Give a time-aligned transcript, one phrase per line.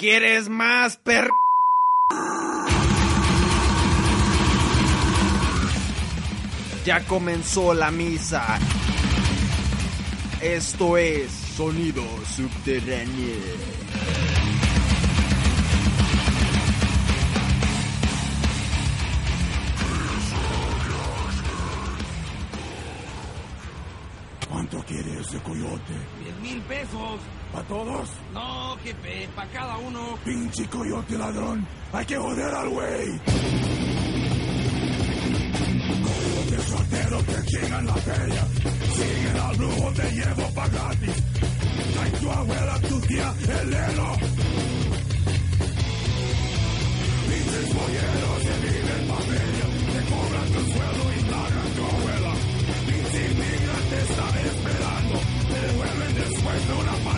[0.00, 1.28] ¿Quieres más per...
[6.86, 8.58] Ya comenzó la misa.
[10.40, 12.02] Esto es Sonido
[12.34, 13.36] Subterráneo.
[24.48, 25.92] ¿Cuánto quiere ese coyote?
[26.24, 27.20] ¡Diez mil pesos!
[27.52, 28.08] ¿Para todos?
[28.32, 30.18] No, jefe, para cada uno.
[30.24, 31.66] Pinche coyote ladrón.
[31.92, 33.20] Hay que joder al güey.
[36.06, 38.46] Coyote soltero que chingan la feria.
[38.94, 41.16] Siguen al brujo, te llevo pa' gratis.
[42.02, 44.16] Ay, tu abuela, tu tía, el heno.
[47.26, 49.66] Pinches polleros que viven pa' feria.
[49.92, 52.32] Te cobran tu sueldo y plagan tu abuela.
[52.86, 55.20] Pinche inmigrante está esperando.
[55.50, 57.09] Te devuelven después de una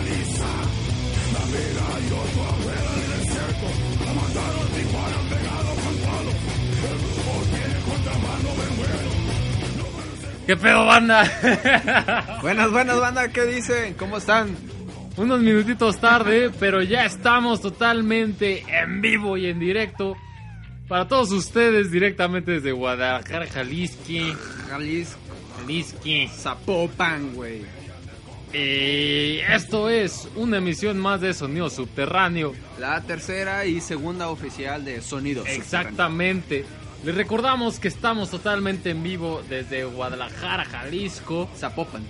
[10.45, 11.23] ¿Qué pedo, banda?
[12.41, 13.29] Buenas, buenas, banda.
[13.29, 13.93] ¿Qué dicen?
[13.93, 14.55] ¿Cómo están?
[15.15, 20.17] Unos minutitos tarde, pero ya estamos totalmente en vivo y en directo.
[20.89, 24.37] Para todos ustedes, directamente desde Guadalajara, Jalisco.
[24.69, 25.19] Jalisco.
[25.59, 26.33] Jalisco.
[26.35, 27.61] Zapopan, güey.
[28.51, 32.53] Eh, esto es una emisión más de Sonido Subterráneo.
[32.79, 35.47] La tercera y segunda oficial de Sonidos.
[35.47, 36.65] Exactamente.
[37.03, 41.49] Les recordamos que estamos totalmente en vivo desde Guadalajara, Jalisco.
[41.53, 42.01] Zapopan.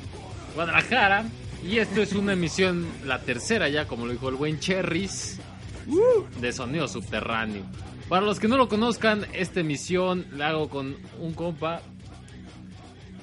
[0.53, 1.25] Guadalajara.
[1.67, 5.39] Y esto es una emisión, la tercera ya, como lo dijo el buen Cherries,
[6.39, 7.63] de Sonido Subterráneo.
[8.07, 11.81] Para los que no lo conozcan, esta emisión la hago con un compa,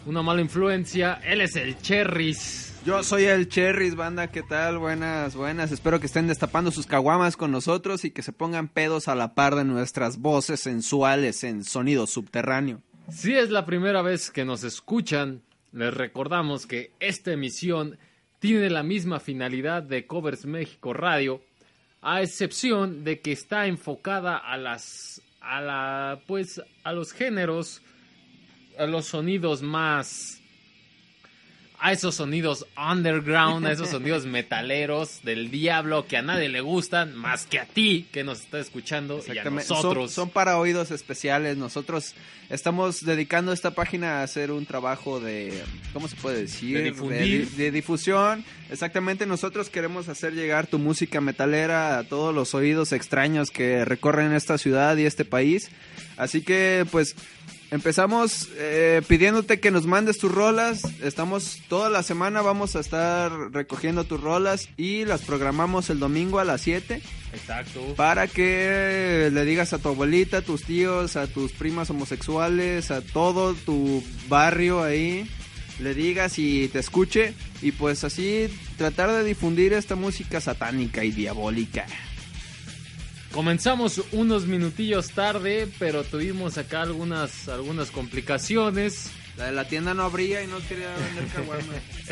[0.07, 1.21] una mala influencia.
[1.23, 2.70] Él es el Cherries.
[2.83, 4.79] Yo soy el Cherries, banda, ¿qué tal?
[4.79, 5.71] Buenas, buenas.
[5.71, 9.35] Espero que estén destapando sus caguamas con nosotros y que se pongan pedos a la
[9.35, 12.81] par de nuestras voces sensuales en sonido subterráneo.
[13.11, 15.43] Si es la primera vez que nos escuchan,
[15.73, 17.99] les recordamos que esta emisión
[18.39, 21.43] tiene la misma finalidad de Covers México Radio,
[22.01, 27.83] a excepción de que está enfocada a las a la pues a los géneros
[28.79, 30.40] a los sonidos más
[31.81, 37.15] a esos sonidos underground, a esos sonidos metaleros del diablo que a nadie le gustan
[37.15, 40.13] más que a ti que nos está escuchando y a nosotros.
[40.13, 41.57] Son, son para oídos especiales.
[41.57, 42.15] Nosotros
[42.51, 46.77] estamos dedicando esta página a hacer un trabajo de, ¿cómo se puede decir?
[46.77, 47.49] De difundir.
[47.51, 48.45] De, de difusión.
[48.71, 49.25] Exactamente.
[49.27, 54.59] Nosotros queremos hacer llegar tu música metalera a todos los oídos extraños que recorren esta
[54.59, 55.71] ciudad y este país.
[56.17, 57.17] Así que, pues,
[57.71, 60.83] Empezamos eh, pidiéndote que nos mandes tus rolas.
[61.03, 66.41] Estamos toda la semana, vamos a estar recogiendo tus rolas y las programamos el domingo
[66.41, 67.01] a las 7
[67.33, 67.95] Exacto.
[67.95, 73.03] para que le digas a tu abuelita, a tus tíos, a tus primas homosexuales, a
[73.03, 75.31] todo tu barrio ahí,
[75.79, 78.49] le digas y te escuche y pues así
[78.79, 81.87] tratar de difundir esta música satánica y diabólica.
[83.33, 89.11] Comenzamos unos minutillos tarde, pero tuvimos acá algunas, algunas complicaciones.
[89.37, 91.65] La de la tienda no abría y no quería vender caguamas.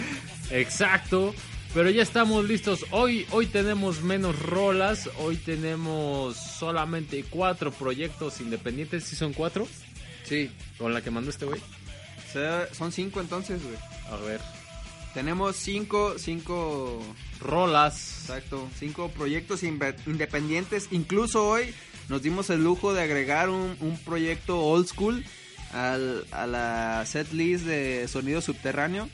[0.50, 1.34] Exacto.
[1.74, 2.86] Pero ya estamos listos.
[2.92, 5.10] Hoy, hoy tenemos menos rolas.
[5.18, 9.04] Hoy tenemos solamente cuatro proyectos independientes.
[9.04, 9.66] ¿Sí son cuatro?
[10.24, 11.60] Sí, Con la que mandó este güey.
[12.72, 13.76] son cinco entonces, güey.
[14.10, 14.40] A ver.
[15.14, 17.02] Tenemos cinco, cinco,
[17.40, 18.20] Rolas.
[18.22, 20.88] exacto, cinco proyectos independientes.
[20.90, 21.72] Incluso hoy
[22.08, 25.24] nos dimos el lujo de agregar un, un proyecto old school
[25.72, 29.08] al- a la set list de sonido subterráneo.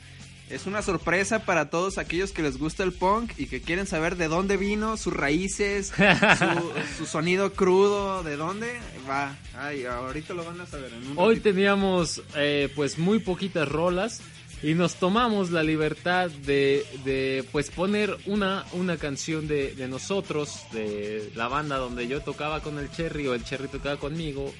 [0.47, 4.15] Es una sorpresa para todos aquellos que les gusta el punk y que quieren saber
[4.15, 5.91] de dónde vino, sus raíces,
[6.37, 8.79] su, su sonido crudo, de dónde
[9.09, 9.35] va.
[9.57, 10.93] Ay, ahorita lo van a saber.
[10.93, 11.49] En un Hoy ratito.
[11.49, 14.21] teníamos eh, pues muy poquitas rolas
[14.63, 20.61] y nos tomamos la libertad de, de, pues poner una, una canción de, de nosotros,
[20.71, 24.53] de la banda donde yo tocaba con el Cherry o el Cherry tocaba conmigo.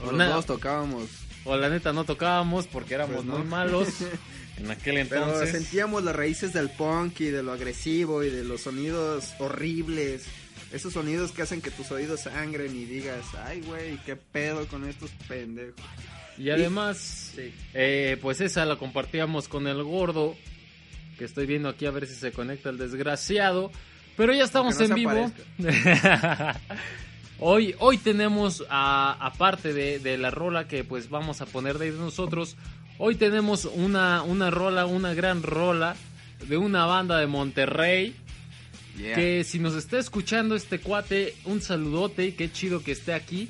[0.00, 1.08] O los dos tocábamos.
[1.44, 3.38] o la neta no tocábamos porque éramos Pues no.
[3.38, 3.88] muy malos
[4.56, 5.52] en aquel Pero entonces.
[5.52, 10.24] sentíamos las raíces del punk y de lo agresivo y de los sonidos horribles.
[10.72, 14.88] Esos sonidos que hacen que tus oídos sangren y digas, ay, güey, qué pedo con
[14.88, 15.74] estos pendejos.
[16.38, 17.52] Y además, Sí.
[17.74, 20.36] eh, pues esa la compartíamos con el gordo,
[21.18, 23.70] que estoy viendo aquí a ver si se conecta el desgraciado.
[24.16, 25.32] Pero ya estamos en vivo.
[27.38, 31.90] hoy, hoy tenemos, a- aparte de, de la rola que pues vamos a poner de
[31.92, 32.56] nosotros,
[32.98, 35.96] hoy tenemos una, una rola, una gran rola
[36.46, 38.14] de una banda de Monterrey.
[38.98, 39.14] Yeah.
[39.14, 43.48] Que si nos está escuchando este cuate, un saludote y qué chido que esté aquí.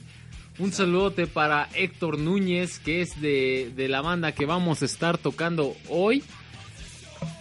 [0.58, 5.18] Un saludote para Héctor Núñez, que es de, de la banda que vamos a estar
[5.18, 6.22] tocando hoy.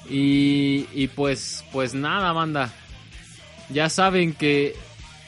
[0.10, 2.74] Y, y pues, pues nada, banda.
[3.70, 4.76] Ya saben que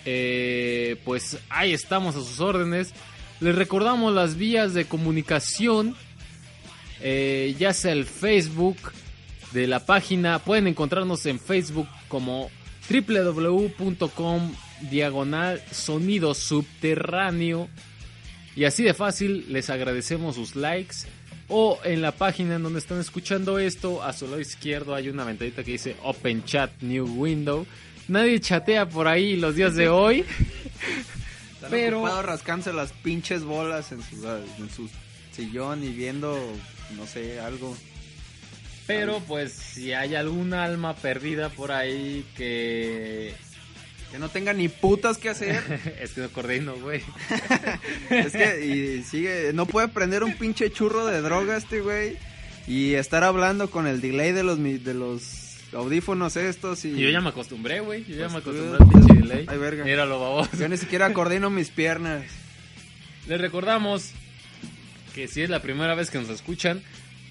[0.05, 2.93] eh, pues ahí estamos a sus órdenes.
[3.39, 5.95] Les recordamos las vías de comunicación.
[7.01, 8.77] eh, ya sea el Facebook
[9.51, 10.39] de la página.
[10.39, 12.49] Pueden encontrarnos en Facebook como
[12.89, 14.53] www.com
[14.89, 17.69] diagonal sonido subterráneo.
[18.55, 20.95] Y así de fácil les agradecemos sus likes.
[21.49, 25.23] O en la página en donde están escuchando esto, a su lado izquierdo hay una
[25.23, 27.65] ventanita que dice Open Chat New Window.
[28.07, 30.25] Nadie chatea por ahí los días de hoy.
[31.55, 34.89] Están pero- rascándose las pinches bolas en su, en su
[35.31, 36.37] sillón y viendo,
[36.95, 37.75] no sé, algo.
[38.85, 43.33] Pero pues si hay algún alma perdida por ahí que...
[44.13, 45.59] Que no tenga ni putas que hacer.
[45.99, 47.01] es que no coordino, güey.
[48.11, 52.17] es que y sigue, no puede prender un pinche churro de droga este güey
[52.67, 57.21] y estar hablando con el delay de los de los audífonos estos y yo ya
[57.21, 58.05] me acostumbré, güey.
[58.05, 59.45] Yo ya me Pues tú- acostumbré al pinche delay.
[59.49, 59.83] Ay, verga.
[59.83, 60.51] Míralo, baboso.
[60.59, 62.23] yo ni siquiera coordino mis piernas.
[63.27, 64.11] Les recordamos
[65.15, 66.83] que si es la primera vez que nos escuchan,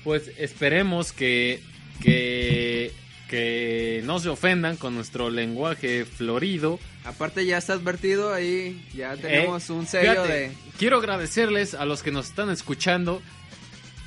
[0.02, 1.61] pues esperemos que,
[2.02, 2.90] que,
[3.32, 6.79] que no se ofendan con nuestro lenguaje florido.
[7.06, 11.87] Aparte ya está advertido ahí, ya tenemos Eh, un sello fíjate, de Quiero agradecerles a
[11.87, 13.23] los que nos están escuchando.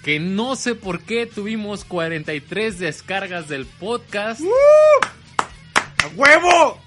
[0.03, 4.41] Que no sé por qué tuvimos 43 descargas del podcast.
[6.03, 6.79] ¡A huevo!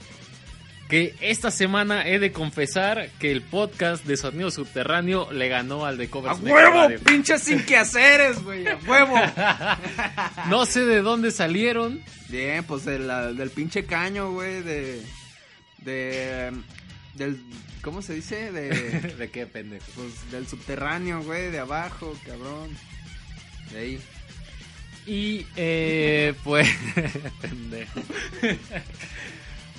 [0.89, 5.99] Que esta semana he de confesar que el podcast de Sonido Subterráneo le ganó al
[5.99, 6.89] de ¡A Covers México huevo!
[7.05, 9.15] Pinches sin quehaceres, güey, a huevo.
[10.49, 12.01] No sé de dónde salieron.
[12.31, 15.03] Bien, pues de la- del pinche caño, güey, de
[15.79, 16.53] de
[17.15, 17.39] del
[17.83, 18.51] ¿cómo se dice?
[18.51, 18.71] De
[19.19, 19.85] ¿De qué pendejo?
[19.95, 22.71] pues del subterráneo, güey, de abajo, cabrón.
[23.73, 24.01] De ahí.
[25.07, 26.67] Y eh, pues.
[27.43, 28.01] pendejo.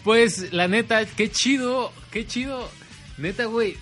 [0.09, 2.67] Pues la neta, qué chido, qué chido.
[3.19, 3.77] Neta, güey.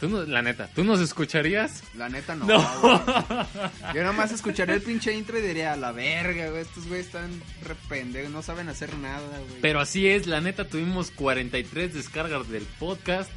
[0.00, 1.82] Tú no, la neta, ¿tú nos escucharías?
[1.98, 2.46] La neta no.
[2.46, 2.80] No.
[2.80, 3.94] güey.
[3.94, 7.28] Yo nomás escucharía el pinche intro y diría, a la verga, güey, estos güeyes están
[7.66, 9.60] re pendejos, no saben hacer nada, güey.
[9.60, 13.30] Pero así es, la neta, tuvimos 43 descargas del podcast.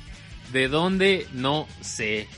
[0.54, 1.28] ¿De dónde?
[1.34, 2.30] No sé.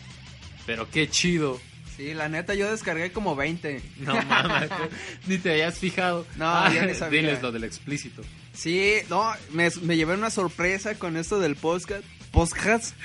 [0.65, 1.61] Pero qué chido.
[1.95, 3.83] Sí, la neta yo descargué como 20.
[3.99, 4.71] No mames,
[5.27, 6.25] ni te hayas fijado.
[6.39, 7.21] Ah, No, ya ni sabía.
[7.21, 8.23] Diles lo del explícito.
[8.55, 12.03] Sí, no, me, llevé una sorpresa con esto del podcast.
[12.31, 12.95] Podcast.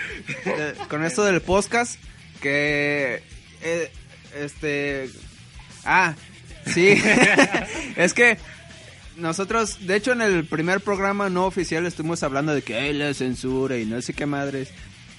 [0.46, 2.00] eh, con esto del podcast.
[2.40, 3.22] Que.
[3.62, 3.90] eh,
[4.38, 5.10] este.
[5.84, 6.14] Ah,
[6.66, 7.00] sí.
[7.96, 8.38] es que.
[9.16, 13.12] Nosotros, de hecho, en el primer programa no oficial estuvimos hablando de que hay la
[13.12, 14.70] censura y no sé qué madres.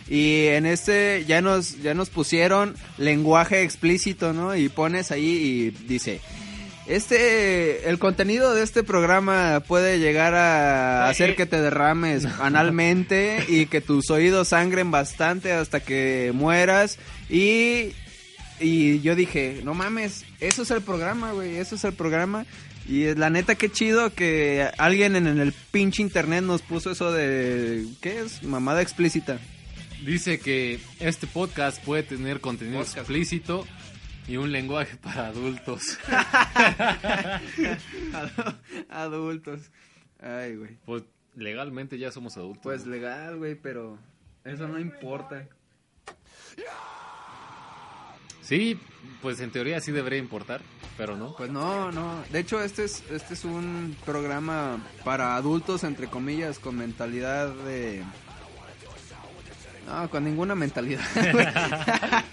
[0.10, 4.56] Y en este ya nos, ya nos pusieron lenguaje explícito, ¿no?
[4.56, 6.20] Y pones ahí y dice,
[6.88, 13.68] este, el contenido de este programa puede llegar a hacer que te derrames analmente y
[13.68, 16.98] que tus oídos sangren bastante hasta que mueras.
[17.30, 17.94] Y,
[18.60, 22.46] y yo dije, no mames, eso es el programa, güey, eso es el programa.
[22.88, 27.86] Y la neta, qué chido que alguien en el pinche internet nos puso eso de,
[28.02, 28.44] ¿qué es?
[28.44, 29.40] Mamada explícita.
[30.04, 32.98] Dice que este podcast puede tener contenido Podcast.
[32.98, 33.68] explícito
[34.28, 35.98] y un lenguaje para adultos.
[38.90, 39.72] Adultos.
[40.20, 40.78] Ay, güey.
[40.86, 41.04] Pues
[41.36, 42.64] legalmente ya somos adultos.
[42.64, 43.98] Pues legal, güey, pero
[44.44, 45.48] eso no importa.
[48.42, 48.80] Sí,
[49.22, 50.62] pues en teoría sí debería importar,
[50.98, 51.36] pero no.
[51.36, 52.24] Pues no, no.
[52.32, 58.04] De hecho, este es, este es un programa para adultos, entre comillas, con mentalidad de...
[59.88, 61.02] No, con ninguna mentalidad.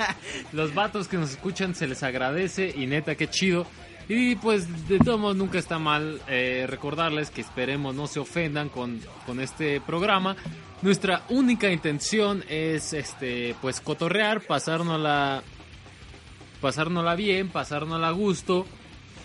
[0.53, 3.67] Los vatos que nos escuchan se les agradece y neta, qué chido.
[4.09, 8.71] Y pues de todos modos nunca está mal eh, recordarles que esperemos no se ofendan
[8.71, 10.35] con, con este programa.
[10.81, 15.43] Nuestra única intención es este pues cotorrear, pasárnosla,
[16.63, 18.65] pasárnosla bien, pasárnosla a gusto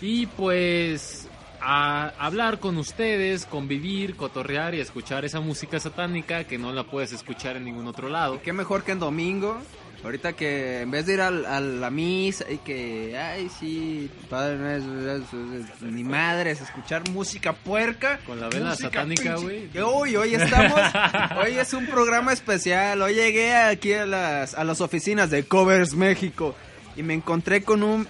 [0.02, 1.28] y pues
[1.64, 7.12] a hablar con ustedes, convivir, cotorrear y escuchar esa música satánica que no la puedes
[7.12, 8.40] escuchar en ningún otro lado.
[8.42, 9.58] Qué mejor que en domingo.
[10.04, 14.58] Ahorita que en vez de ir al- a, la misa y que, ay, sí, padre,
[14.58, 14.84] no es,
[15.22, 18.18] es- es- ni madres, escuchar música puerca.
[18.26, 19.70] Con la vela satánica, güey.
[19.82, 20.78] Uy, hoy estamos,
[21.42, 23.00] hoy es un programa especial.
[23.00, 26.54] Hoy llegué aquí a las, a las oficinas de Covers México
[26.96, 28.06] y me encontré con un,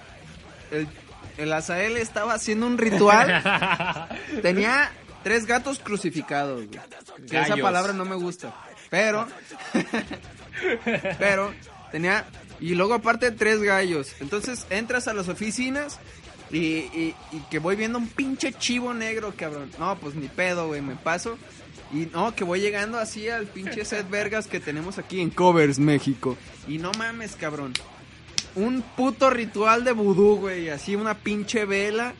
[0.73, 0.89] el,
[1.37, 3.43] el Azael estaba haciendo un ritual.
[4.43, 6.81] Tenía tres gatos crucificados, güey.
[7.29, 8.55] Que esa palabra no me gusta.
[8.91, 9.27] Pero,
[11.19, 11.53] pero,
[11.91, 12.27] tenía,
[12.61, 14.15] y luego aparte tres gallos.
[14.21, 15.99] Entonces entras a las oficinas
[16.51, 19.71] y, y, y que voy viendo un pinche chivo negro, cabrón.
[19.79, 21.39] No, pues ni pedo, güey, me paso.
[21.93, 25.79] Y no, que voy llegando así al pinche set vergas que tenemos aquí en Covers,
[25.79, 26.37] México.
[26.67, 27.73] Y no mames, cabrón.
[28.57, 30.69] Un puto ritual de vudú, güey.
[30.69, 32.15] Así una pinche vela.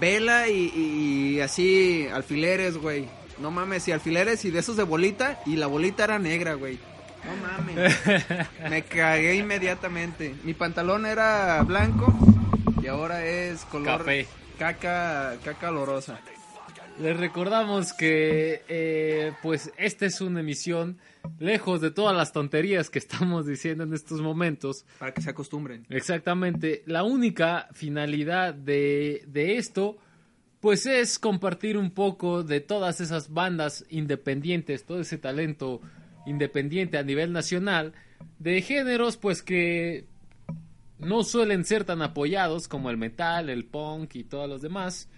[0.00, 3.08] Vela y, y- y así alfileres, güey.
[3.38, 5.40] No mames, y alfileres y de esos de bolita.
[5.46, 6.78] Y la bolita era negra, güey.
[7.24, 7.96] No mames.
[8.70, 10.34] Me cagué inmediatamente.
[10.44, 12.12] Mi pantalón era blanco
[12.82, 14.26] y ahora es color Café.
[14.58, 16.20] caca, caca olorosa.
[17.00, 20.98] Les recordamos que eh, pues esta es una emisión
[21.40, 24.86] lejos de todas las tonterías que estamos diciendo en estos momentos.
[24.98, 25.86] Para que se acostumbren.
[25.90, 26.82] Exactamente.
[26.86, 29.98] La única finalidad de, de esto,
[30.60, 35.80] pues es compartir un poco de todas esas bandas independientes, todo ese talento
[36.26, 37.92] independiente a nivel nacional,
[38.38, 40.06] de géneros pues que
[40.98, 45.08] no suelen ser tan apoyados como el metal, el punk y todos los demás.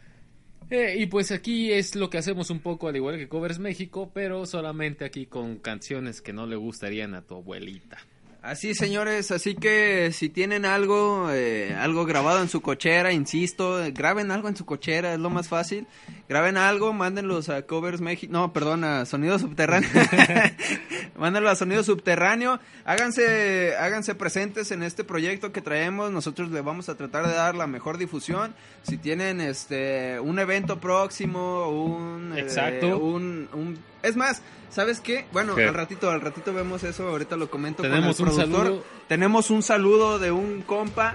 [0.71, 4.11] Eh, y pues aquí es lo que hacemos un poco al igual que Covers México,
[4.13, 7.99] pero solamente aquí con canciones que no le gustarían a tu abuelita.
[8.47, 14.31] Así, señores, así que si tienen algo, eh, algo grabado en su cochera, insisto, graben
[14.31, 15.89] algo en su cochera, es lo más fácil.
[16.29, 19.89] Graben algo, mándenlos a Covers México, no, perdón, a Sonido Subterráneo.
[21.17, 22.61] Mándenlo a Sonido Subterráneo.
[22.85, 26.13] Háganse, háganse presentes en este proyecto que traemos.
[26.13, 28.55] Nosotros le vamos a tratar de dar la mejor difusión.
[28.83, 32.99] Si tienen este un evento próximo, un eh, Exacto.
[32.99, 35.27] un, un- es más, ¿sabes qué?
[35.33, 35.65] Bueno, ¿Qué?
[35.65, 38.65] al ratito, al ratito vemos eso, ahorita lo comento Tenemos con el un productor.
[38.67, 38.85] saludo.
[39.09, 41.15] Tenemos un saludo de un compa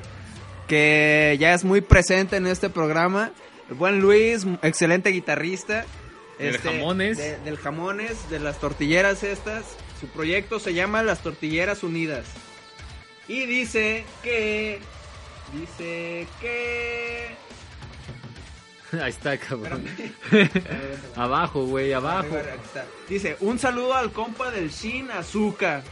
[0.67, 3.31] que ya es muy presente en este programa.
[3.69, 5.85] El buen Luis, excelente guitarrista.
[6.39, 7.17] Del Jamones.
[7.17, 9.63] de- del Jamones, de las tortilleras estas.
[9.99, 12.25] Su proyecto se llama Las Tortilleras Unidas.
[13.27, 14.79] Y dice que...
[15.53, 17.27] Dice que...
[19.01, 19.83] Ahí está, cabrón.
[21.15, 22.37] Abajo, güey, abajo.
[22.37, 22.85] Está.
[23.07, 25.83] Dice, un saludo al compa del Sin Azúcar.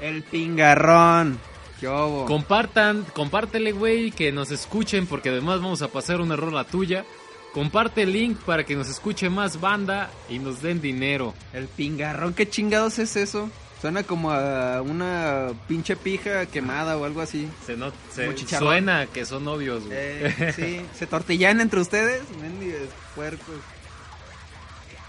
[0.00, 1.38] El pingarrón.
[1.80, 1.86] ¿Qué?
[2.26, 7.04] Compartan, compártele, güey, que nos escuchen, porque además vamos a pasar una rola tuya.
[7.52, 11.34] Comparte el link para que nos escuche más banda y nos den dinero.
[11.52, 13.50] El pingarrón, ¿qué chingados es eso?
[13.84, 17.46] Suena como a una pinche pija quemada o algo así.
[17.66, 19.98] Se, no, se suena que son novios, güey.
[19.98, 22.22] Eh, sí, ¿se tortillan entre ustedes?
[22.40, 23.56] Mendigos puercos.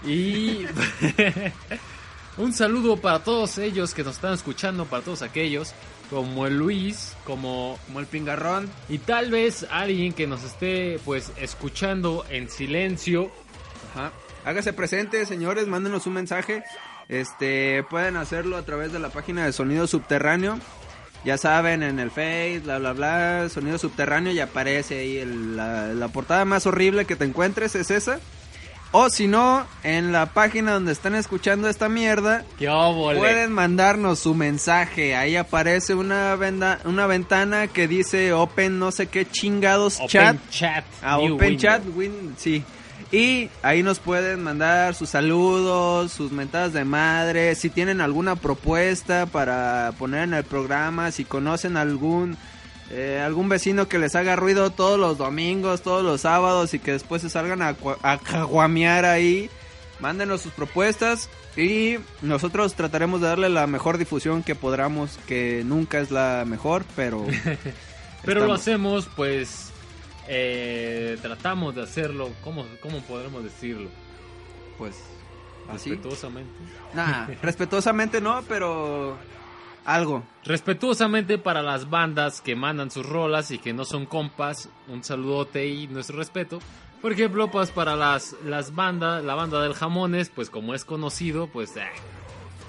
[0.04, 0.66] Y
[2.36, 5.72] un saludo para todos ellos que nos están escuchando, para todos aquellos,
[6.10, 8.70] como el Luis, como Como el pingarrón.
[8.90, 13.30] y tal vez alguien que nos esté pues escuchando en silencio.
[13.94, 14.12] Ajá.
[14.44, 16.62] Hágase presente, señores, mándenos un mensaje.
[17.08, 20.58] Este, pueden hacerlo a través de la página de Sonido Subterráneo.
[21.24, 25.88] Ya saben, en el Face, bla, bla, bla, Sonido Subterráneo y aparece ahí el- la,
[25.88, 28.20] la portada más horrible que te encuentres es esa.
[28.92, 32.44] O si no, en la página donde están escuchando esta mierda,
[33.18, 35.16] pueden mandarnos su mensaje.
[35.16, 40.36] Ahí aparece una, venda- una ventana que dice Open no sé qué chingados Open chat.
[40.50, 40.84] Chat.
[41.02, 41.56] Ah, Open Window.
[41.58, 42.62] Chat, win, sí.
[43.12, 49.26] Y ahí nos pueden mandar sus saludos, sus mentadas de madre, si tienen alguna propuesta
[49.26, 52.36] para poner en el programa, si conocen algún
[52.90, 56.92] eh, algún vecino que les haga ruido todos los domingos, todos los sábados y que
[56.92, 59.50] después se salgan a, a caguamear ahí,
[60.00, 61.28] mándenos sus propuestas.
[61.56, 66.84] Y nosotros trataremos de darle la mejor difusión que podamos, que nunca es la mejor,
[66.94, 67.24] pero...
[68.24, 69.70] Pero lo hacemos, pues,
[70.28, 73.88] eh, tratamos de hacerlo, ¿cómo, ¿cómo podremos decirlo?
[74.78, 74.96] Pues
[75.68, 75.90] así.
[75.90, 76.50] Respetuosamente.
[76.94, 79.16] Nah, respetuosamente no, pero
[79.84, 80.24] algo.
[80.44, 85.66] Respetuosamente para las bandas que mandan sus rolas y que no son compas, un saludote
[85.66, 86.58] y nuestro respeto.
[87.00, 91.46] Por ejemplo, pues para las, las bandas, la banda del jamones, pues como es conocido,
[91.46, 91.76] pues...
[91.76, 91.82] eh,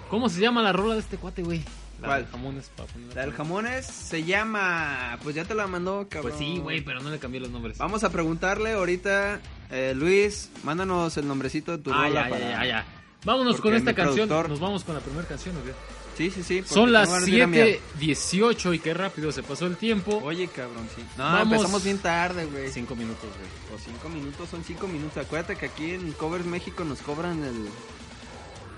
[0.10, 1.64] ¿Cómo se llama la rola de este cuate, güey?
[2.02, 2.22] La ¿Cuál?
[2.24, 2.72] del jamones.
[2.76, 2.90] para.
[3.16, 5.18] La del jamones se llama...
[5.24, 6.32] Pues ya te la mandó, cabrón.
[6.32, 7.78] Pues sí, güey, pero no le cambié los nombres.
[7.80, 9.40] Vamos a preguntarle ahorita,
[9.72, 12.40] eh, Luis, mándanos el nombrecito de tu Ah, rola ya, para...
[12.40, 12.86] ya, ya, ya.
[13.26, 14.30] Vámonos Porque con esta canción.
[14.30, 15.74] productor- Nos vamos con la primera canción, ¿o?
[16.16, 16.64] Sí, sí, sí.
[16.66, 17.58] Son las no van a decir a mí,
[18.00, 20.20] 7.18 y qué rápido se pasó el tiempo.
[20.24, 21.04] Oye, cabrón, sí.
[21.18, 21.54] No, Vamos.
[21.54, 22.72] empezamos bien tarde, güey.
[22.72, 23.76] Cinco minutos, güey.
[23.76, 25.18] O cinco minutos, son cinco minutos.
[25.24, 27.68] Acuérdate que aquí en Covers México nos cobran el...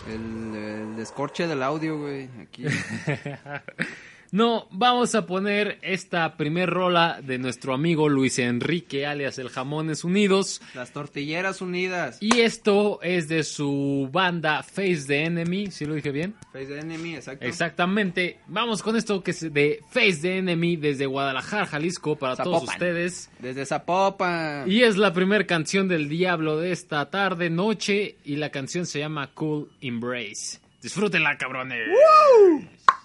[0.08, 2.30] El, el descorche del audio, güey.
[2.42, 2.66] Aquí.
[4.32, 10.04] No, vamos a poner esta primer rola de nuestro amigo Luis Enrique, alias El Jamones
[10.04, 10.62] Unidos.
[10.76, 12.18] Las tortilleras unidas.
[12.22, 16.36] Y esto es de su banda Face the Enemy, ¿sí lo dije bien?
[16.54, 17.44] Face the Enemy, exacto.
[17.46, 18.38] Exactamente.
[18.48, 23.32] Vamos con esto que es de Face the Enemy desde Guadalajara, Jalisco, para todos ustedes.
[23.40, 24.70] Desde Zapopan.
[24.70, 29.00] Y es la primera canción del Diablo de esta tarde, noche, y la canción se
[29.00, 30.60] llama Cool Embrace.
[30.82, 31.90] Disfrútenla, cabrones.
[31.90, 32.99] I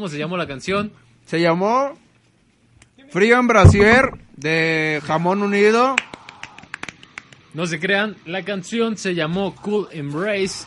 [0.00, 0.92] ¿Cómo se llamó la canción?
[1.26, 1.92] Se llamó
[3.10, 5.94] Frío en Brasier de Jamón Unido.
[7.52, 10.64] No se crean, la canción se llamó Cool Embrace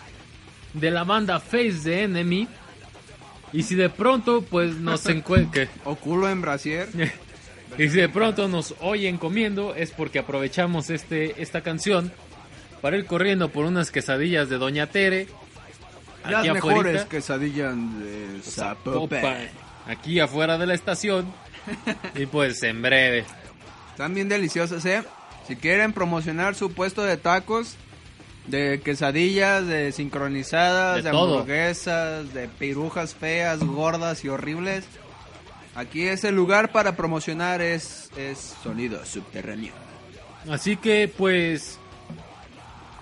[0.75, 2.47] de la banda Face the Enemy.
[3.53, 5.67] Y si de pronto, pues nos encuentran.
[5.83, 6.87] O culo en Brasier.
[7.79, 12.13] y si de pronto nos oyen comiendo, es porque aprovechamos este, esta canción
[12.81, 15.25] para ir corriendo por unas quesadillas de Doña Tere.
[16.25, 17.09] Las aquí mejores afuerita.
[17.09, 19.49] quesadillas de Zapopan, Zapopan.
[19.87, 21.33] Aquí afuera de la estación.
[22.15, 23.25] y pues en breve.
[23.91, 25.03] Están bien deliciosas, ¿eh?
[25.47, 27.75] Si quieren promocionar su puesto de tacos,
[28.47, 34.85] de quesadillas, de sincronizadas, De de, hamburguesas, de pirujas feas, gordas y horribles,
[35.75, 39.73] aquí es el lugar para promocionar, es, es sonido subterráneo.
[40.49, 41.79] Así que pues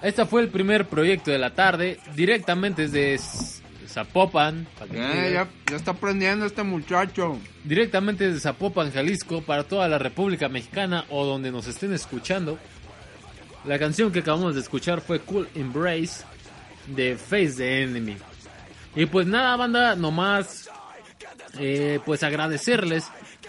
[0.02, 3.18] este fue el primer proyecto de la tarde, directamente desde
[3.88, 5.34] Zapopan, Eh,
[5.70, 7.38] ya está aprendiendo este muchacho.
[7.64, 12.58] directamente desde Zapopan, Jalisco, para toda la República Mexicana o donde nos estén escuchando.
[13.66, 16.24] La canción que acabamos de escuchar fue Cool Embrace
[16.88, 18.18] de Face the Enemy.
[18.96, 20.70] Y pues nada, banda, nomás
[21.60, 23.06] eh, pues agradecerles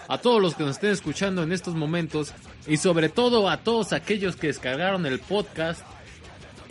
[0.07, 2.33] a todos los que nos estén escuchando en estos momentos
[2.67, 5.81] y sobre todo a todos aquellos que descargaron el podcast.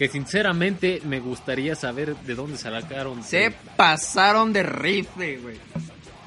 [0.02, 3.22] Que sinceramente me gustaría saber de dónde sacaron.
[3.22, 5.56] Se pasaron de rifle, güey.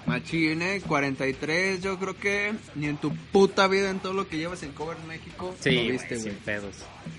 [0.05, 4.63] Machine, 43, yo creo que ni en tu puta vida en todo lo que llevas
[4.63, 6.35] en Cover México Sí, lo güey, viste, sin güey.
[6.45, 6.75] pedos.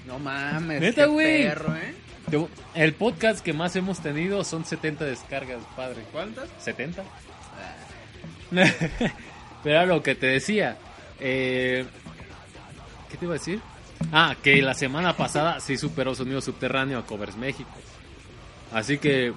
[0.06, 1.42] No mames, Neta, qué güey.
[1.42, 1.94] perro, ¿eh?
[2.74, 6.04] El podcast que más hemos tenido son 70 descargas, padre.
[6.10, 6.48] ¿Cuántas?
[6.60, 7.04] 70.
[9.62, 10.78] Pero lo que te decía.
[11.20, 11.84] Eh,
[13.10, 13.60] ¿Qué te iba a decir?
[14.12, 17.70] Ah, que la semana pasada sí superó Sonido Subterráneo a Covers México.
[18.72, 19.32] Así que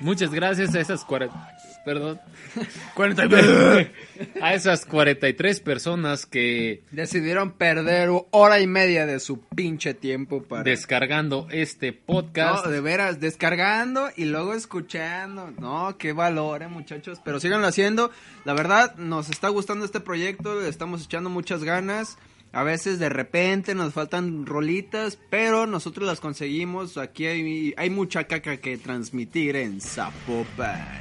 [0.00, 1.58] muchas gracias a esas 40...
[1.84, 2.20] Perdón.
[2.94, 3.88] 43.
[4.42, 10.62] a esas 43 personas que Decidieron perder hora y media de su pinche tiempo para...
[10.62, 12.66] descargando este podcast.
[12.66, 15.52] No, de veras, descargando y luego escuchando.
[15.58, 17.18] No, qué valor, eh, muchachos.
[17.24, 18.10] Pero síganlo haciendo.
[18.44, 20.60] La verdad, nos está gustando este proyecto.
[20.60, 22.18] Estamos echando muchas ganas.
[22.52, 26.96] A veces de repente nos faltan rolitas, pero nosotros las conseguimos.
[26.98, 31.00] Aquí hay, hay mucha caca que transmitir en Zapopan.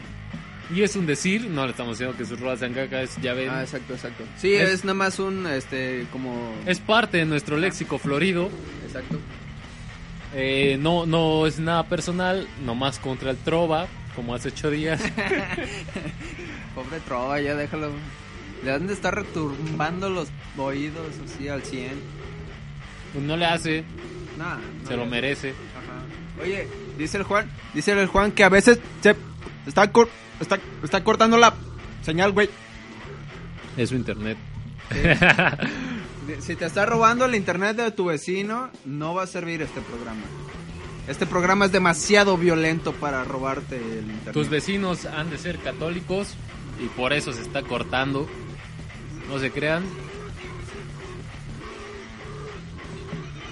[0.75, 3.33] Y es un decir, no le estamos diciendo que sus rolas sean caca, es, ya
[3.33, 4.23] ven, Ah, exacto, exacto.
[4.37, 6.53] Sí, Es- es, nada más un, este, como...
[6.67, 8.51] es parte de nuestro léxico florido.
[8.85, 9.17] Exacto.
[10.35, 15.01] Eh, no, no es nada personal, nomás contra el trova, como hace ocho días.
[16.75, 17.89] Pobre trova, ya déjalo.
[18.63, 21.91] Le han de estar retumbando los oídos así al 100.
[23.13, 23.83] Pues no le hace,
[24.37, 25.49] Nah, no se lo merece.
[25.49, 26.43] Ajá.
[26.43, 26.67] Oye,
[26.97, 29.15] dice el Juan, dice el Juan que a veces se
[29.65, 31.53] está, cor- está, está cortando la
[32.03, 32.49] señal, güey.
[33.77, 34.37] Es su internet.
[36.41, 40.21] Si te está robando el internet de tu vecino, no va a servir este programa.
[41.07, 44.33] Este programa es demasiado violento para robarte el internet.
[44.33, 46.35] Tus vecinos han de ser católicos
[46.79, 48.29] y por eso se está cortando.
[49.29, 49.83] No se crean.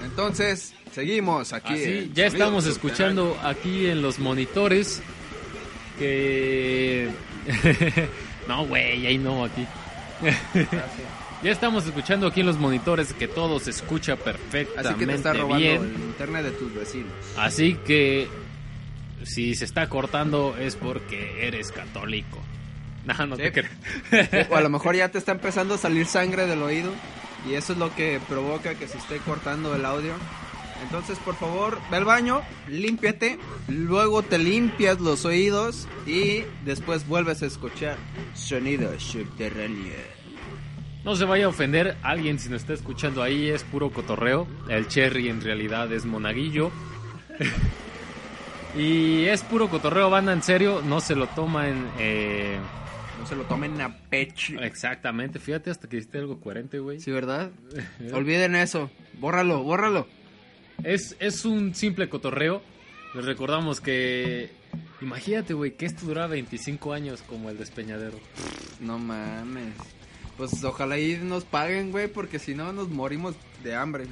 [0.04, 1.74] Entonces, seguimos aquí.
[1.74, 5.00] Así, ya estamos escuchando aquí en los monitores
[5.98, 7.08] que...
[8.48, 9.64] no, güey, ahí no, aquí.
[11.42, 15.14] ya estamos escuchando aquí en los monitores que todo se escucha Así que te perfectamente
[15.14, 15.82] está robando bien.
[15.84, 17.12] el internet de tus vecinos.
[17.36, 18.26] Así que
[19.22, 22.38] si se está cortando es porque eres católico.
[23.08, 23.70] No, no te creo.
[24.50, 26.92] O a lo mejor ya te está empezando a salir sangre del oído
[27.48, 30.12] y eso es lo que provoca que se esté cortando el audio.
[30.82, 37.42] Entonces, por favor, ve al baño, límpiate, luego te limpias los oídos y después vuelves
[37.42, 37.96] a escuchar
[38.34, 40.18] sonido subterráneo.
[41.04, 44.46] No se vaya a ofender alguien si nos está escuchando ahí, es puro cotorreo.
[44.68, 46.70] El Cherry en realidad es monaguillo.
[48.76, 52.58] y es puro cotorreo, banda, en serio, no se lo toman eh,
[53.18, 54.60] No se lo tomen a pecho.
[54.60, 55.38] exactamente.
[55.38, 57.00] Fíjate hasta que hiciste algo coherente, güey.
[57.00, 57.50] Sí, ¿verdad?
[58.12, 58.90] Olviden eso.
[59.18, 60.06] Bórralo, bórralo.
[60.84, 62.62] Es, es un simple cotorreo.
[63.14, 64.50] Les recordamos que...
[65.00, 68.18] Imagínate, güey, que esto dura 25 años como el despeñadero.
[68.80, 69.74] No mames.
[70.36, 74.06] Pues ojalá y nos paguen, güey, porque si no nos morimos de hambre.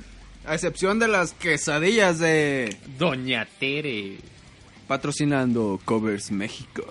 [0.45, 2.77] A excepción de las quesadillas de...
[2.99, 4.19] Doña Tere.
[4.89, 6.85] Patrocinando Covers México.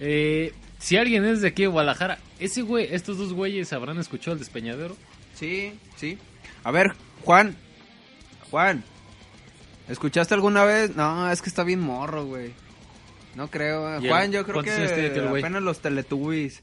[0.00, 4.32] Eh, si alguien es de aquí de Guadalajara, ese güey, estos dos güeyes habrán escuchado
[4.34, 4.96] el despeñadero.
[5.34, 6.18] Sí, sí.
[6.64, 6.92] A ver,
[7.24, 7.56] Juan.
[8.50, 8.84] Juan.
[9.88, 10.96] ¿Escuchaste alguna vez?
[10.96, 12.52] No, es que está bien morro, güey.
[13.34, 14.00] No creo.
[14.02, 15.42] ¿Y Juan, el- yo creo que aquel güey?
[15.42, 16.60] apenas los Teletubbies.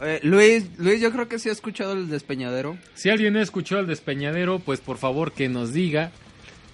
[0.00, 2.76] Eh, Luis, Luis, yo creo que sí ha escuchado el despeñadero.
[2.94, 6.10] Si alguien escuchó el despeñadero, pues por favor que nos diga.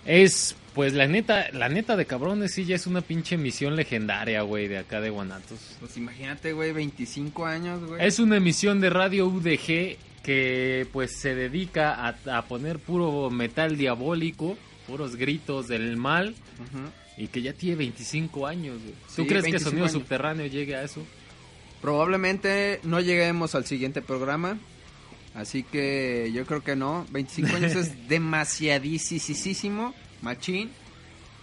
[0.04, 4.42] Es, pues la neta, la neta de cabrones sí ya es una pinche emisión legendaria,
[4.42, 5.76] güey, de acá de Guanatos.
[5.80, 8.04] Pues imagínate, güey, 25 años, güey.
[8.06, 13.76] Es una emisión de radio UDG que pues se dedica a, a poner puro metal
[13.76, 14.56] diabólico,
[14.86, 16.28] puros gritos del mal
[16.60, 16.88] Ujú.
[17.18, 18.78] y que ya tiene 25 años.
[18.80, 18.92] güey.
[19.16, 19.92] ¿Tú Sí, crees que 25 Sonido años.
[19.92, 21.04] Subterráneo llegue a eso?
[21.80, 24.58] Probablemente no lleguemos al siguiente programa.
[25.34, 27.04] Así que yo creo que no.
[27.10, 30.70] 25 años es demasiadísimo, machín.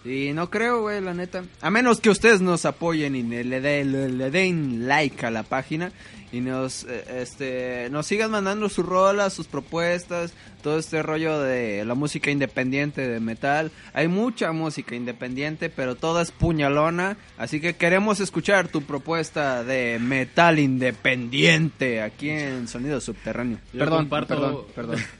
[0.02, 1.44] Y no creo, güey, la neta.
[1.60, 5.42] A menos que ustedes nos apoyen y le, le- le- le den like a la
[5.42, 5.92] página
[6.32, 11.84] y nos eh, este nos sigan mandando sus rolas, sus propuestas, todo este rollo de
[11.84, 13.72] la música independiente de metal.
[13.92, 19.98] Hay mucha música independiente, pero toda es puñalona, así que queremos escuchar tu propuesta de
[20.00, 23.58] metal independiente aquí en Sonido Subterráneo.
[23.74, 24.96] Yo perdón, comparto- perdón, perdón.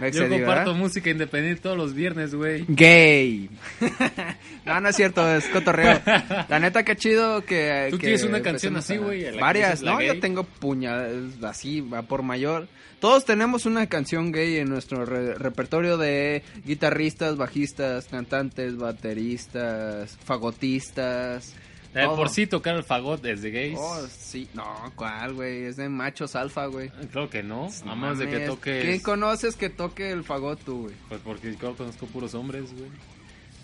[0.00, 0.74] Me Yo comparto ¿verdad?
[0.74, 2.64] música independiente todos los viernes, güey.
[2.68, 3.50] Gay.
[4.64, 6.00] no, no es cierto, es cotorreo.
[6.48, 7.88] La neta, qué chido que.
[7.90, 10.08] Tú que tienes una canción así, güey, Varias, no, gay.
[10.08, 12.68] yo tengo puñal así, va por mayor.
[13.00, 21.54] Todos tenemos una canción gay en nuestro re- repertorio de guitarristas, bajistas, cantantes, bateristas, fagotistas.
[21.92, 22.16] Todo.
[22.16, 23.78] por sí tocar el fagot es de gays.
[23.78, 25.64] Oh, sí, no, ¿cuál, güey?
[25.64, 26.90] Es de machos alfa, güey.
[27.10, 28.84] Creo que no, No a menos de que toques...
[28.84, 30.94] ¿Quién conoces que toque el fagot tú, güey?
[31.08, 32.90] Pues porque yo conozco puros hombres, güey.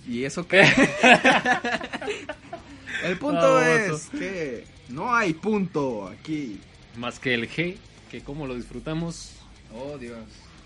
[0.08, 0.62] ¿Y eso qué?
[3.04, 6.60] el punto Ah, es que no hay punto aquí.
[6.96, 7.76] Más que el G,
[8.10, 9.32] que como lo disfrutamos.
[9.74, 10.18] Oh, Dios.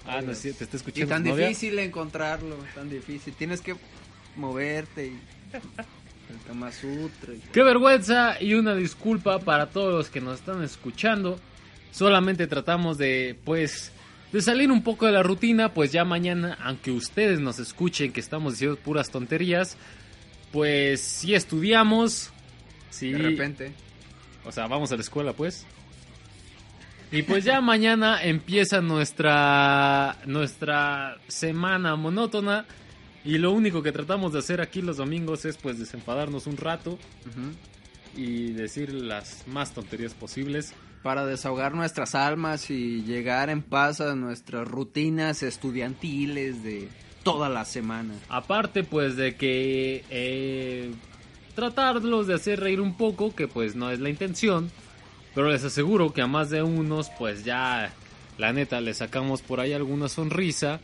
[0.07, 1.49] Ah, no es cierto, te está Y escuchando tan tu novia.
[1.49, 3.35] difícil encontrarlo, tan difícil.
[3.35, 3.77] Tienes que
[4.37, 5.19] moverte y...
[6.31, 7.35] El Kama Sutra.
[7.35, 11.39] y- Qué vergüenza y una disculpa para todos los que nos están escuchando.
[11.93, 13.93] Solamente tratamos de, pues,
[14.33, 18.21] de salir un poco de la rutina, pues ya mañana, aunque ustedes nos escuchen que
[18.21, 19.77] estamos diciendo puras tonterías,
[20.53, 22.31] pues sí estudiamos,
[22.91, 23.73] sí, De repente.
[24.45, 25.67] o sea, vamos a la escuela, pues.
[27.13, 32.67] Y pues ya mañana empieza nuestra nuestra semana monótona
[33.25, 36.99] y lo único que tratamos de hacer aquí los domingos es pues desenfadarnos un rato
[38.17, 40.73] y decir las más tonterías posibles.
[41.03, 46.89] Para desahogar nuestras almas y llegar en paz a nuestras rutinas estudiantiles de
[47.23, 48.13] toda la semana.
[48.29, 50.93] Aparte pues de que eh,
[51.55, 54.71] tratarlos de hacer reír un poco, que pues no es la intención,
[55.35, 57.95] pero les aseguro que a más de unos pues ya
[58.37, 60.81] la neta le sacamos por ahí alguna sonrisa,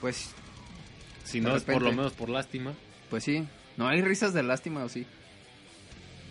[0.00, 0.30] Pues,
[1.30, 2.74] si no es por lo menos por lástima.
[3.08, 3.46] pues sí.
[3.76, 5.06] No hay risas de lástima, ¿o sí?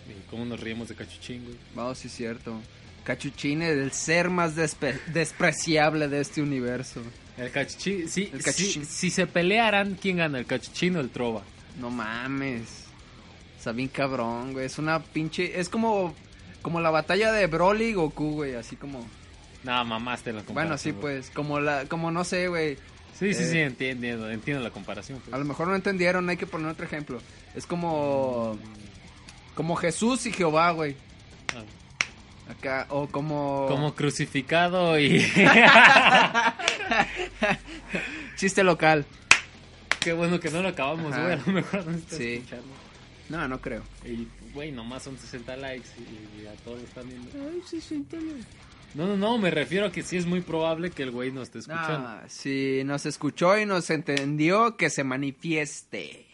[0.07, 1.55] Y cómo nos riemos de cachuchín, güey.
[1.75, 2.59] Vamos, sí es cierto.
[3.03, 7.01] Cachuchín es el ser más despe- despreciable de este universo.
[7.37, 8.85] El cachuchín, sí, El si- cachuchín.
[8.85, 10.37] Si, se pelearan, ¿quién gana?
[10.39, 11.43] ¿El cachuchín o el trova?
[11.79, 12.85] No mames.
[13.57, 14.65] Está bien cabrón, güey.
[14.65, 15.59] Es una pinche...
[15.59, 16.13] Es como...
[16.61, 18.55] Como la batalla de Broly y Goku, güey.
[18.55, 19.07] Así como...
[19.63, 20.53] Nada, mamaste la comparación.
[20.55, 21.01] Bueno, sí, güey.
[21.01, 21.29] pues.
[21.31, 21.85] Como la...
[21.85, 22.77] Como no sé, güey.
[23.19, 25.19] Sí, sí, eh, sí, entiendo, entiendo la comparación.
[25.19, 25.33] pues.
[25.33, 26.29] A lo mejor no entendieron.
[26.29, 27.21] Hay que poner otro ejemplo.
[27.55, 28.57] Es como...
[29.55, 30.95] Como Jesús y Jehová, güey.
[31.53, 31.63] Ah.
[32.51, 32.85] Acá.
[32.89, 33.65] O como...
[33.67, 35.19] Como crucificado y...
[38.37, 39.05] Chiste local.
[39.99, 41.21] Qué bueno que no lo acabamos, Ajá.
[41.23, 41.33] güey.
[41.33, 42.33] A lo mejor no estás Sí.
[42.35, 42.67] escuchando.
[43.27, 43.83] No, no creo.
[44.05, 47.29] Y, güey, nomás son 60 likes y, y a todos están viendo.
[48.95, 51.41] No, no, no, me refiero a que sí es muy probable que el güey no
[51.41, 52.07] esté escuchando.
[52.07, 56.25] Ah, si nos escuchó y nos entendió, que se manifieste.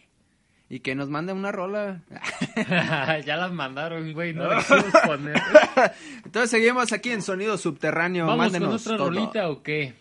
[0.69, 2.01] Y que nos mande una rola.
[3.25, 4.65] ya las mandaron, güey, no las
[5.05, 5.39] poner.
[6.23, 8.25] Entonces seguimos aquí en Sonido Subterráneo.
[8.25, 9.09] ¿Vamos con Mándenos otra todo.
[9.09, 9.93] rolita o qué?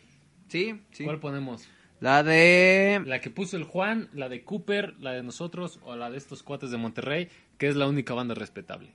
[0.49, 1.05] Sí, sí.
[1.05, 1.69] ¿Cuál ponemos?
[2.01, 3.03] La de...
[3.07, 6.43] La que puso el Juan, la de Cooper, la de nosotros o la de estos
[6.43, 8.91] cuates de Monterrey, que es la única banda respetable.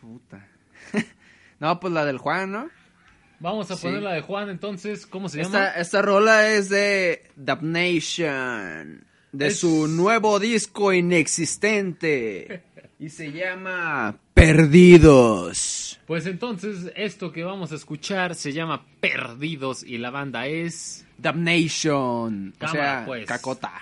[0.00, 0.48] Puta.
[1.62, 2.68] No, pues la del Juan, ¿no?
[3.40, 3.86] Vamos a Sí.
[3.86, 5.68] poner la de Juan, entonces, ¿cómo se llama?
[5.68, 9.04] esta rola es de Damnation.
[9.32, 12.62] De Es- su nuevo disco inexistente.
[12.98, 15.98] Y se llama Perdidos.
[16.06, 21.06] Pues entonces, esto que vamos a escuchar se llama Perdidos y la banda es...
[21.18, 22.52] Damnation.
[22.60, 23.26] o sea, pues.
[23.26, 23.72] cacota.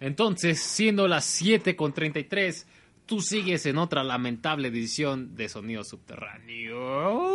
[0.00, 2.66] Entonces, siendo las 7 con 33,
[3.06, 7.32] tú sigues en otra lamentable edición de Sonido Subterráneo.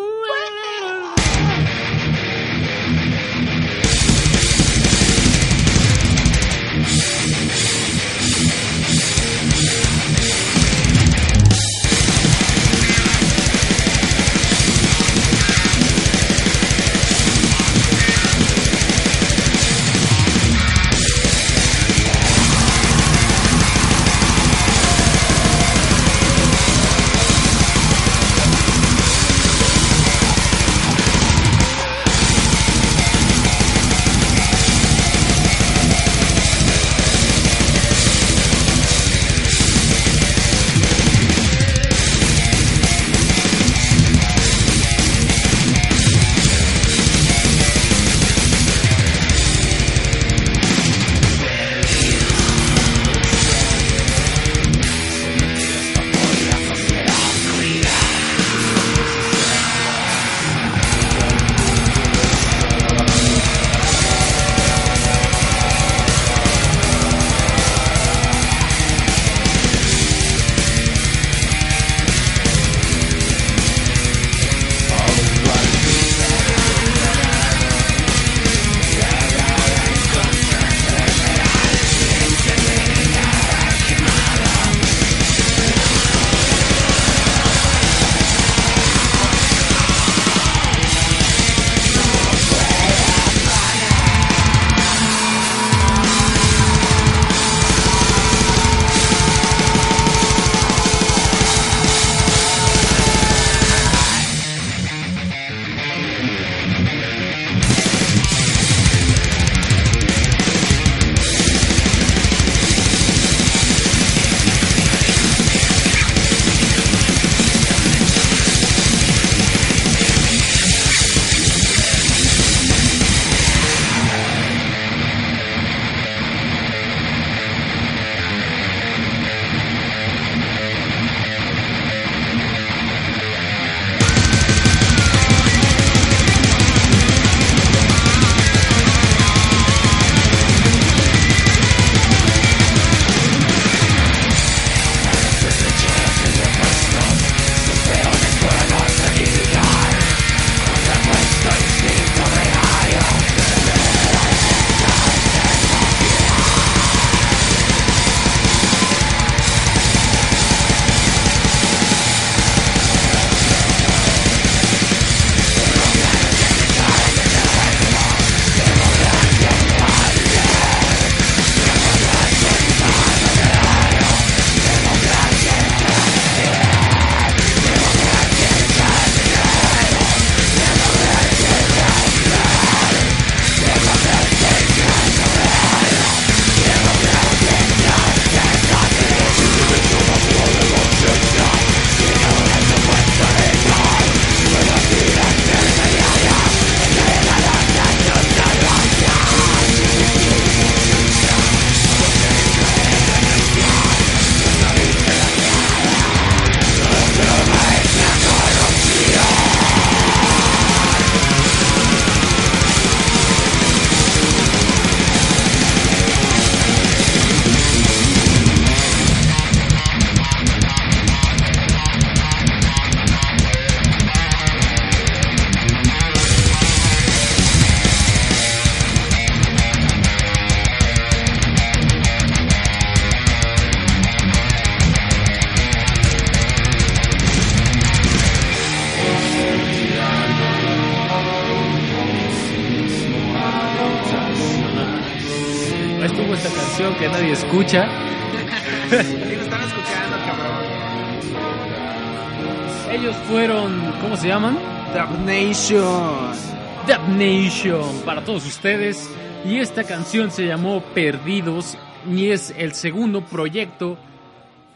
[256.87, 259.09] Damnation para todos ustedes.
[259.45, 261.77] Y esta canción se llamó Perdidos
[262.09, 263.97] y es el segundo proyecto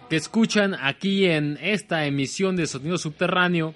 [0.09, 3.73] que escuchan aquí en esta emisión de Sonido Subterráneo,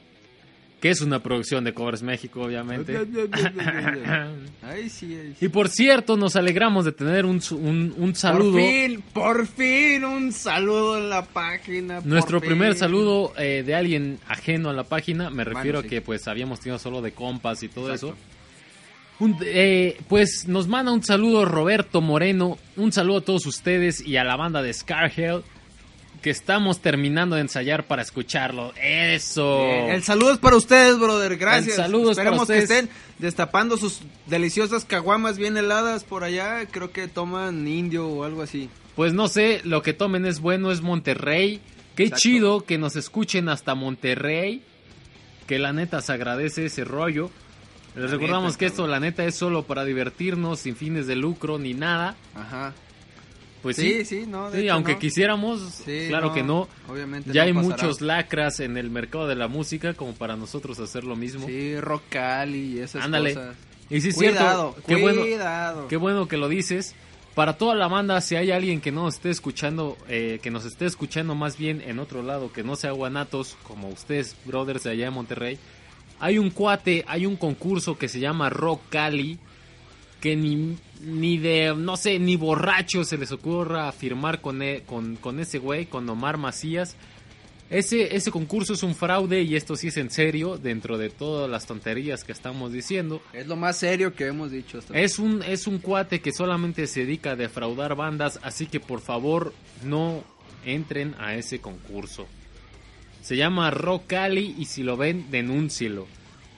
[0.81, 2.95] que es una producción de Covers México, obviamente.
[4.61, 5.45] Ay, sí, ay, sí.
[5.45, 8.51] Y por cierto, nos alegramos de tener un, un, un saludo.
[8.53, 12.01] Por fin, por fin, un saludo en la página.
[12.03, 15.87] Nuestro primer saludo eh, de alguien ajeno a la página, me refiero sí.
[15.87, 18.15] a que pues habíamos tenido solo de compas y todo Exacto.
[18.15, 18.17] eso.
[19.17, 24.17] Un- eh, pues nos manda un saludo Roberto Moreno, un saludo a todos ustedes y
[24.17, 25.41] a la banda de Scarhell
[26.21, 28.73] que estamos terminando de ensayar para escucharlo.
[28.81, 29.59] Eso.
[29.63, 31.37] Bien, El saludo es para ustedes, brother.
[31.37, 31.77] Gracias.
[31.77, 32.89] El saludo es para Esperemos que estén
[33.19, 36.65] destapando sus deliciosas caguamas bien heladas por allá.
[36.65, 38.69] Creo que toman indio o algo así.
[38.95, 41.61] Pues no sé, lo que tomen es bueno, es Monterrey.
[41.95, 42.21] Qué Exacto.
[42.21, 44.63] chido que nos escuchen hasta Monterrey.
[45.47, 47.29] Que la neta se agradece ese rollo.
[47.95, 51.15] Les La recordamos neta, que esto, la neta, es solo para divertirnos, sin fines de
[51.15, 52.15] lucro ni nada.
[52.35, 52.73] Ajá.
[53.65, 54.51] Pues sí, sí, sí, no.
[54.51, 54.99] de sí, hecho, aunque no.
[54.99, 56.67] quisiéramos, Sí, claro que no.
[56.87, 57.31] Obviamente.
[57.33, 57.75] Ya no hay pasará.
[57.83, 61.47] muchos lacras en el mercado de la música como para nosotros hacer lo mismo.
[61.47, 63.33] Sí, rock cali y esas Ándale.
[63.33, 63.55] cosas.
[63.89, 65.87] Y sí Cuidado, cierto, qué bueno.
[65.89, 66.93] Qué bueno que lo dices.
[67.33, 70.85] Para toda la banda, si hay alguien que no esté escuchando, eh, que nos esté
[70.85, 75.05] escuchando más bien en otro lado, que no sea guanatos, como ustedes, brothers de allá
[75.05, 75.57] de Monterrey,
[76.19, 79.39] hay un cuate, hay un concurso que se llama Rock Cali,
[80.25, 85.17] que ni, ni de, no sé, ni borracho se les ocurra firmar con, e- con,
[85.17, 86.95] con ese güey, con Omar Macías.
[87.69, 91.47] Ese, ese concurso es un fraude y esto sí es en serio, dentro de todas
[91.47, 93.21] las tonterías que estamos diciendo.
[93.33, 96.87] Es lo más serio que hemos dicho hasta Es un, es un cuate que solamente
[96.87, 99.53] se dedica a defraudar bandas, así que por favor
[99.83, 100.23] no
[100.65, 102.25] entren a ese concurso.
[103.21, 106.07] Se llama Rock Cali y si lo ven, denúncielo.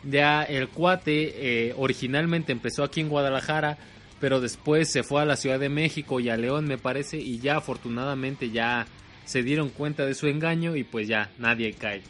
[0.03, 3.77] Ya el cuate eh, originalmente empezó aquí en Guadalajara,
[4.19, 7.39] pero después se fue a la Ciudad de México y a León me parece y
[7.39, 8.87] ya afortunadamente ya
[9.25, 12.01] se dieron cuenta de su engaño y pues ya nadie cae.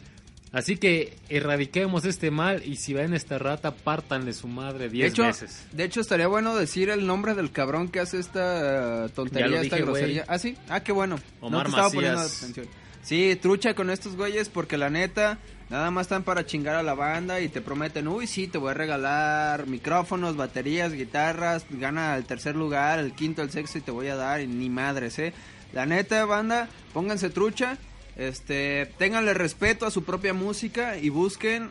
[0.50, 5.12] Así que erradiquemos este mal y si ven esta rata, pártanle su madre De 10
[5.12, 5.66] hecho, veces.
[5.72, 9.56] de hecho, estaría bueno decir el nombre del cabrón que hace esta eh, tontería, Ya
[9.56, 10.24] lo esta dije, grosería.
[10.26, 10.56] Ah, sí.
[10.70, 11.18] Ah, qué bueno.
[11.40, 12.66] Omar no te estaba poniendo atención.
[13.02, 15.38] Sí, trucha con estos güeyes porque la neta,
[15.70, 18.70] nada más están para chingar a la banda y te prometen, uy, sí, te voy
[18.70, 23.90] a regalar micrófonos, baterías, guitarras, gana el tercer lugar, el quinto, el sexto y te
[23.90, 25.32] voy a dar, y ni madres, eh.
[25.72, 27.76] La neta, banda, pónganse trucha,
[28.16, 31.70] este, ténganle respeto a su propia música y busquen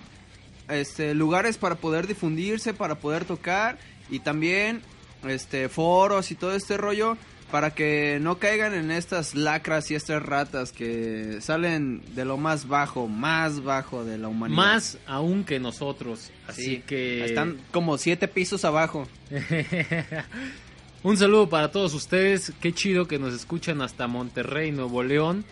[0.69, 3.77] este lugares para poder difundirse, para poder tocar
[4.09, 4.81] y también
[5.27, 7.17] este foros y todo este rollo
[7.51, 12.67] para que no caigan en estas lacras y estas ratas que salen de lo más
[12.67, 14.57] bajo, más bajo de la humanidad.
[14.57, 16.29] Más aún que nosotros.
[16.47, 17.23] Así Sí, que.
[17.25, 19.07] están como siete pisos abajo.
[21.03, 22.51] Un saludo para todos ustedes.
[22.59, 25.45] Qué chido que nos escuchan hasta Monterrey, Nuevo León.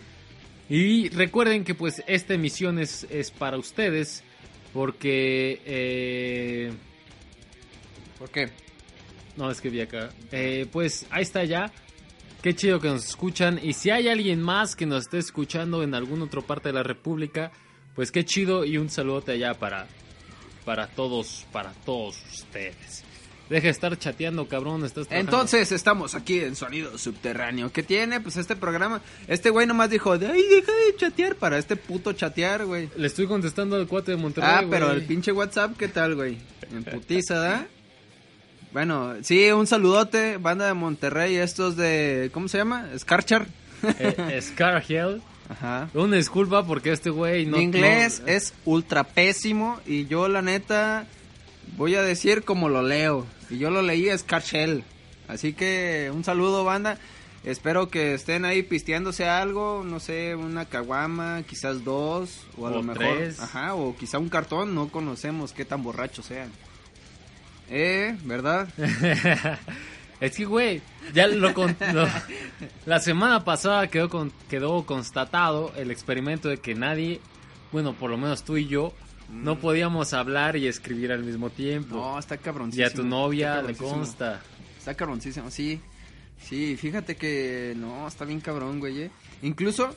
[0.68, 4.22] Y recuerden que pues esta emisión es, es para ustedes.
[4.74, 5.62] Porque...
[5.64, 6.72] eh,
[8.18, 8.50] ¿Por qué?
[9.36, 10.10] No, es que vi acá.
[10.32, 11.70] Eh, pues ahí está ya.
[12.46, 13.58] Qué chido que nos escuchan.
[13.60, 16.84] Y si hay alguien más que nos esté escuchando en alguna otra parte de la
[16.84, 17.50] República,
[17.96, 19.88] pues qué chido y un saludote allá para,
[20.64, 23.02] para todos, para todos ustedes.
[23.50, 24.84] Deja de estar chateando, cabrón.
[24.84, 25.08] Estás.
[25.10, 27.72] Entonces estamos aquí en Sonido Subterráneo.
[27.72, 28.20] ¿Qué tiene?
[28.20, 29.02] Pues este programa.
[29.26, 32.88] Este güey nomás dijo, ay, deja de chatear para este puto chatear, güey.
[32.96, 34.50] Le estoy contestando al cuate de Monterrey.
[34.52, 35.00] Ah, pero güey.
[35.00, 36.38] el pinche WhatsApp, ¿qué tal, güey?
[36.70, 37.66] En putiza, ¿da?
[38.76, 42.86] Bueno, sí, un saludote, banda de Monterrey, estos de, ¿cómo se llama?
[42.98, 43.46] Scarchar.
[43.82, 45.22] Eh, Scarhill.
[45.48, 45.88] Ajá.
[45.94, 47.56] Una disculpa porque este güey no.
[47.56, 51.06] Mi inglés no- es ultra pésimo y yo la neta
[51.78, 53.24] voy a decir como lo leo.
[53.48, 54.84] Y yo lo leí Scarshell.
[55.26, 56.98] Así que un saludo, banda.
[57.44, 62.74] Espero que estén ahí pisteándose algo, no sé, una caguama, quizás dos, o a O
[62.74, 63.40] lo mejor, tres.
[63.40, 66.50] ajá, o quizá un cartón, no conocemos qué tan borrachos sean.
[67.68, 68.68] Eh, ¿verdad?
[70.20, 70.82] es que, güey,
[71.14, 72.08] ya lo, con- lo-
[72.86, 77.20] La semana pasada quedó, con- quedó constatado el experimento de que nadie,
[77.72, 78.92] bueno, por lo menos tú y yo,
[79.30, 81.96] no podíamos hablar y escribir al mismo tiempo.
[81.96, 81.98] Mm.
[81.98, 82.86] No, está y cabroncísimo.
[82.86, 84.40] a tu novia le consta.
[84.78, 85.80] Está cabroncísimo, sí.
[86.40, 89.02] Sí, fíjate que no, está bien cabrón, güey.
[89.02, 89.10] eh.
[89.42, 89.94] Incluso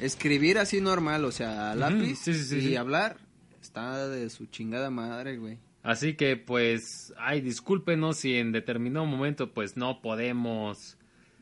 [0.00, 3.16] escribir así normal, o sea, a lápiz sí, sí, sí, y hablar,
[3.60, 5.58] está de su chingada madre, güey.
[5.82, 10.96] Así que pues, ay, discúlpenos si en determinado momento pues no podemos...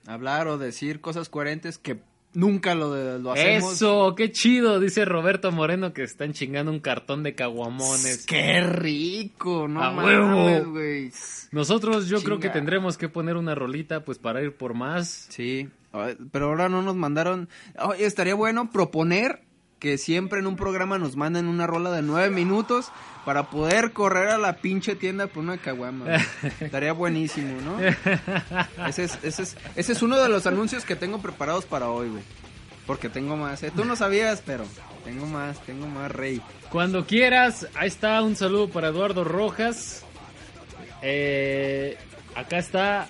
[0.06, 2.00] Hablar o decir cosas coherentes que
[2.32, 3.74] nunca lo, lo hacemos.
[3.74, 8.24] Eso, qué chido, dice Roberto Moreno que están chingando un cartón de caguamones.
[8.26, 10.70] Qué rico, no A mames, huevo.
[10.72, 11.12] güey.
[11.52, 15.26] Nosotros yo creo que tendremos que poner una rolita pues para ir por más.
[15.28, 15.68] Sí,
[16.32, 17.50] pero ahora no nos mandaron.
[17.78, 19.42] Oye, estaría bueno proponer
[19.80, 22.92] que siempre en un programa nos manden una rola de nueve minutos
[23.24, 26.06] para poder correr a la pinche tienda por una caguama.
[26.60, 27.80] estaría buenísimo, ¿no?
[28.86, 32.10] Ese es, ese, es, ese es uno de los anuncios que tengo preparados para hoy,
[32.10, 32.22] güey.
[32.86, 33.72] Porque tengo más, ¿eh?
[33.74, 34.64] Tú no sabías, pero
[35.04, 36.42] tengo más, tengo más, rey.
[36.70, 40.04] Cuando quieras, ahí está un saludo para Eduardo Rojas.
[41.00, 41.96] Eh,
[42.34, 43.08] acá está.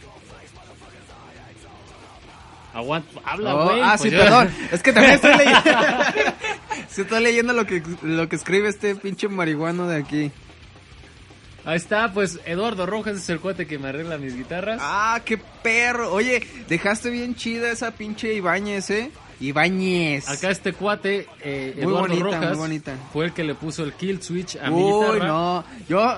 [2.72, 3.80] Aguanta, habla, Oh, güey.
[3.82, 4.50] ah, pues sí, yo- perdón.
[4.70, 5.60] Es que también estoy leyendo.
[6.88, 10.30] sí, estoy leyendo lo que, lo que escribe este pinche marihuano de aquí.
[11.64, 14.78] Ahí está, pues Eduardo Rojas es el cuate que me arregla mis guitarras.
[14.82, 16.12] Ah, qué perro.
[16.12, 19.10] Oye, dejaste bien chida esa pinche Ibáñez, ¿eh?
[19.40, 20.28] Ibáñez.
[20.28, 22.96] Acá este cuate, eh, Muy Eduardo bonita, Rojas, muy bonita.
[23.12, 25.26] fue el que le puso el kill switch a mi Uy, guitarra.
[25.26, 25.64] no.
[25.88, 26.14] Yo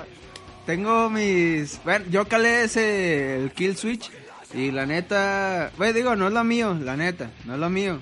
[0.66, 1.80] tengo mis.
[1.84, 4.10] Bueno, yo calé ese el kill switch.
[4.54, 5.70] Y la neta.
[5.76, 7.30] Güey, digo, no es lo mío, la neta.
[7.44, 8.00] No es lo mío.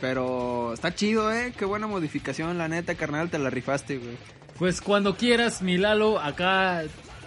[0.00, 1.52] Pero está chido, ¿eh?
[1.56, 3.28] Qué buena modificación, la neta, carnal.
[3.28, 4.16] Te la rifaste, güey.
[4.58, 6.82] Pues cuando quieras, mi Lalo, acá...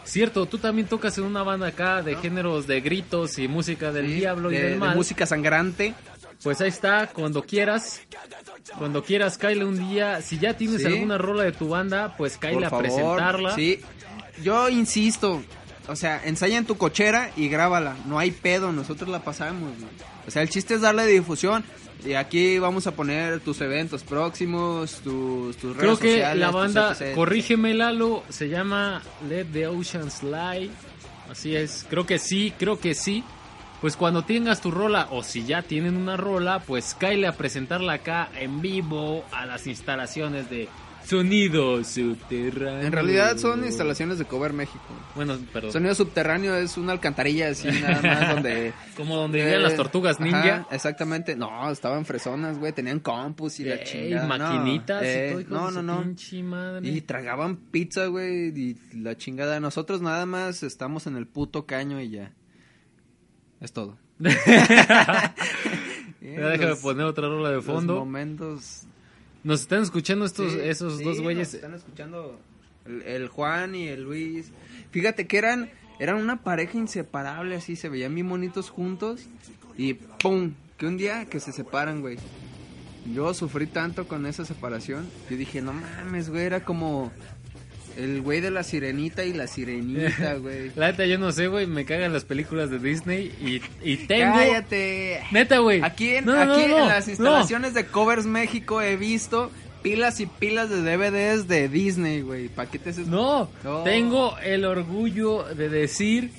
[0.05, 4.07] Cierto, tú también tocas en una banda acá de géneros de gritos y música del
[4.07, 4.95] Sí, diablo y de- del de mal.
[4.97, 5.93] música sangrante.
[6.43, 8.01] Pues ahí está, cuando quieras.
[8.77, 10.21] Cuando quieras, cáele un día.
[10.21, 10.87] Si ya tienes Sí.
[10.87, 13.55] alguna rola de tu banda, pues Por a presentarla.
[13.55, 13.79] Sí,
[14.43, 15.41] yo insisto,
[15.87, 19.71] o sea, ensaya en tu cochera y grábala, no hay pedo, nosotros la pasamos.
[19.77, 19.91] güey.
[20.27, 21.63] O sea, el chiste es darle difusión
[22.05, 26.39] y aquí vamos a poner tus eventos próximos, tus, tus Creo redes que sociales.
[26.39, 30.71] la banda, corrígeme Lalo, se llama Let the Ocean Slide.
[31.29, 33.23] Así es, creo que sí, creo que sí.
[33.81, 37.93] Pues cuando tengas tu rola, o si ya tienen una rola, pues cáele a presentarla
[37.93, 40.69] acá en vivo a las instalaciones de
[41.05, 42.81] Sonido Subterráneo.
[42.81, 44.79] En realidad son instalaciones de Cover México.
[45.15, 45.71] Bueno, perdón.
[45.71, 48.73] Sonido subterráneo es una alcantarilla así nada más donde...
[48.95, 50.67] Como donde vivían las Eh, tortugas ajá, ninja.
[50.71, 51.35] exactamente.
[51.35, 52.73] No, estaban fresonas, güey.
[52.73, 54.23] Tenían campus y la chingada.
[54.23, 56.01] no, maquinitas eh, y todo, no, no, no.
[56.03, 56.87] pinche madre.
[56.87, 59.59] Y tragaban pizza, güey, y la chingada.
[59.59, 62.31] Nosotros nada más estamos en el puto caño y ya.
[63.61, 63.97] Es todo.
[66.21, 67.95] Ya déjame Los- poner otra rola de los fondo.
[67.95, 68.83] momentos...
[69.43, 71.53] Nos están escuchando estos, Sí, esos sí, dos nos güeyes.
[71.53, 72.39] están escuchando
[72.85, 74.51] el, el Juan y el Luis.
[74.91, 75.69] Fíjate que eran,
[75.99, 79.27] eran una pareja inseparable, así, se veían bien bonitos juntos.
[79.77, 80.53] Y ¡pum!
[80.77, 82.17] Que un día que se separan, güey.
[83.13, 85.09] Yo sufrí tanto con esa separación.
[85.29, 87.11] Yo dije, no mames, güey, era como
[87.97, 90.71] el güey de la sirenita y la sirenita, güey.
[90.75, 91.67] La neta, yo no sé, güey.
[91.67, 94.33] Me cagan las películas de Disney y, y tengo.
[94.35, 95.21] Cállate.
[95.31, 95.81] Neta, güey.
[95.83, 100.25] Aquí, en, No, aquí no, en las instalaciones de Covers México he visto pilas y
[100.27, 102.47] pilas de DVDs de Disney, güey.
[102.47, 102.97] Paquetes.
[102.97, 103.83] es- No, No.
[103.83, 106.31] tengo el orgullo de decir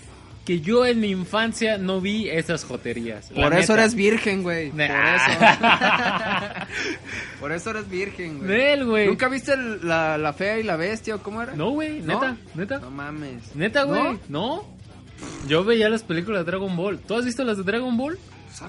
[0.44, 3.30] que yo en mi infancia no vi esas joterías.
[3.34, 3.82] Por eso neta.
[3.82, 4.70] eres virgen, güey.
[4.70, 4.90] Por eso.
[7.40, 8.50] Por eso eres virgen, güey.
[8.50, 9.06] Nel, güey.
[9.06, 11.54] ¿Nunca viste el- la, la fea y la bestia o cómo era?
[11.54, 12.14] No, güey, ¿No?
[12.20, 12.78] neta, neta.
[12.78, 13.54] No mames.
[13.54, 14.02] Neta, güey.
[14.02, 14.18] ¿No?
[14.28, 14.64] ¿No?
[15.48, 16.98] Yo veía las películas de Dragon Ball.
[16.98, 18.18] ¿Tú has visto las de Dragon Ball?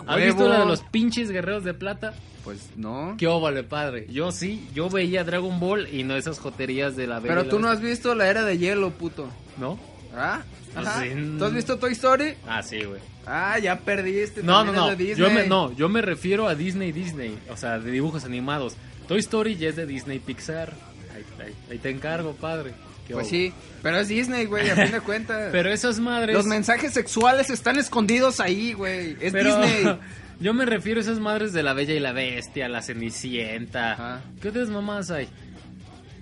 [0.07, 2.13] a ¿Has visto la de los pinches guerreros de plata?
[2.43, 3.15] Pues no.
[3.17, 4.07] Qué óvale, padre.
[4.11, 7.59] Yo sí, yo veía Dragon Ball y no esas joterías de la Bella Pero tú
[7.59, 9.23] no has visto la era de hielo, puto.
[9.25, 9.41] Bestia.
[9.57, 9.79] ¿No?
[10.15, 10.43] ¿Ah?
[10.73, 11.01] Pues Ajá.
[11.03, 11.09] sí.
[11.37, 12.33] ¿Tú has visto Toy Story?
[12.47, 12.99] Ah, sí, güey.
[13.25, 14.43] Ah, ya perdiste.
[14.43, 14.93] No, no, no.
[14.93, 15.49] Yo me, Disney.
[15.49, 18.75] no, yo me refiero a Disney Disney, o sea, de dibujos animados.
[19.07, 20.73] Toy Story ya es de Disney Pixar.
[21.13, 22.73] Ahí, ahí- ahí te encargo, padre.
[23.07, 23.53] Qué Pues sí,
[23.83, 25.49] pero es Disney, güey, a fin de cuentas.
[25.51, 26.35] Pero esas madres.
[26.35, 29.15] Los mensajes sexuales están escondidos ahí, güey.
[29.21, 29.99] Es pero Disney.
[30.39, 33.93] yo me refiero a esas madres de la Bella y la Bestia, la Cenicienta.
[33.93, 34.21] Ajá.
[34.41, 35.29] ¿Qué otras mamás hay?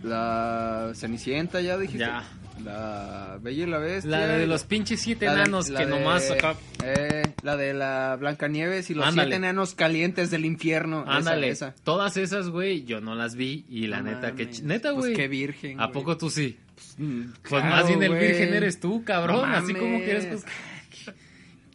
[0.04, 2.00] La Cenicienta, ya dijiste.
[2.06, 2.24] Ya.
[2.64, 4.10] La Bella y la Bestia.
[4.12, 6.56] La de los pinches siete La enanos que de- nomás acá.
[6.84, 9.28] Eh, la de la Blancanieves y los Ándale.
[9.32, 11.04] siete enanos calientes del infierno.
[11.08, 11.76] Ándale, esa.
[11.84, 15.14] todas esas, güey, yo no las vi y la neta, que neta, Pues güey.
[15.16, 15.94] qué virgen, ¿A güey.
[15.94, 16.58] poco tú sí?
[16.98, 20.46] Mm, Pues claro, más bien el virgen eres tú, cabrón, No así como quieres pues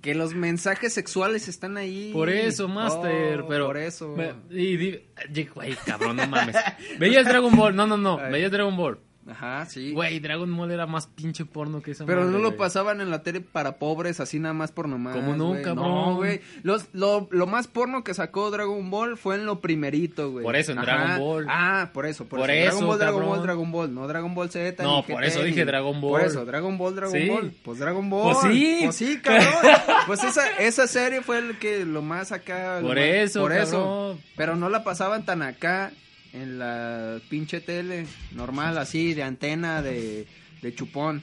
[0.03, 2.11] Que los mensajes sexuales están ahí.
[2.13, 3.67] Por eso, Master, Oh, pero.
[3.67, 4.15] Por eso.
[4.17, 5.01] Me- y di-
[5.53, 6.55] Güey, cabrón, no mames.
[7.01, 8.17] Veías Dragon Ball, no, no, no.
[8.31, 9.01] Veías Dragon Ball.
[9.31, 9.93] Ajá, sí.
[9.93, 12.59] Güey, Dragon Ball era más pinche porno que esa Pero madre, no lo güey.
[12.59, 15.15] pasaban en la tele para pobres, así nada más por nomás.
[15.15, 15.63] Como no, güey.
[15.63, 15.85] cabrón.
[15.87, 16.41] No, güey.
[16.63, 20.43] Los- Lo, lo más porno que sacó Dragon Ball fue en lo primerito, güey.
[20.45, 21.47] Por eso, en Dragon Ball.
[21.49, 22.63] Ah, por eso, por, Por eso.
[22.63, 23.27] Dragon eso, Ball, Dragon.
[23.27, 23.95] Ball, Dragon Ball.
[23.95, 24.83] No Dragon Ball Z.
[24.83, 26.11] No, ni por eso dije Dragon Ball.
[26.11, 27.29] Por eso, Dragon Ball, Dragon Sí.
[27.29, 27.53] Ball.
[27.63, 28.33] Pues Dragon Ball.
[28.41, 28.81] Pues sí.
[28.85, 29.45] Pues sí, cabrón.
[30.07, 32.79] pues esa, esa serie fue el que lo más acá.
[32.81, 33.71] Por más- eso, Por eso.
[33.79, 34.21] cabrón.
[34.37, 35.93] Pero no la pasaban tan acá
[36.33, 40.27] en la pinche tele normal, así, de antena, de,
[40.63, 41.23] de chupón.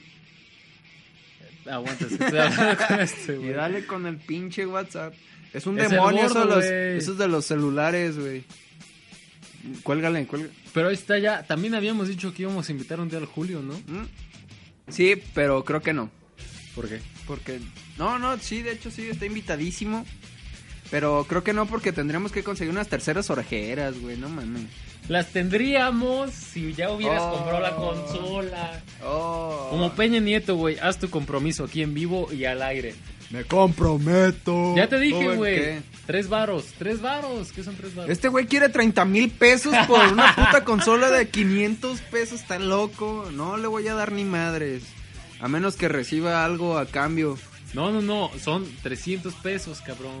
[1.70, 5.14] Aguanta, estoy hablando con este, Y dale con el pinche WhatsApp.
[5.52, 8.44] Es un Es demonio gordo, eso, los, de los celulares, güey.
[9.82, 10.52] Cuélgale, cuélgale.
[10.72, 11.42] Pero ahí está ya.
[11.44, 13.74] También habíamos dicho que íbamos a invitar un día al Julio, ¿no?
[13.74, 14.06] ¿Mm?
[14.88, 16.10] Sí, pero creo que no.
[16.74, 17.00] ¿Por qué?
[17.26, 17.58] Porque.
[17.98, 20.04] No, no, sí, de hecho sí, está invitadísimo.
[20.90, 24.66] Pero creo que no, porque tendríamos que conseguir unas terceras orejeras, güey, no mames.
[25.08, 27.30] Las tendríamos si ya hubieras Oh.
[27.36, 28.82] comprado la consola.
[29.04, 29.68] Oh.
[29.70, 32.94] Como Peña Nieto, güey, haz tu compromiso aquí en vivo y al aire.
[33.30, 34.74] Me comprometo.
[34.76, 35.54] Ya te dije, ¿Cómo en güey.
[35.56, 35.82] qué?
[36.06, 37.50] Tres varos, tres varos.
[37.52, 38.10] ¿Qué son tres varos?
[38.10, 43.28] Este güey quiere 30 mil pesos por una puta consola de 500 pesos, está loco.
[43.32, 44.84] No le voy a dar ni madres.
[45.40, 47.36] A menos que reciba algo a cambio.
[47.74, 50.12] No, no, no, son 300 pesos, cabrón.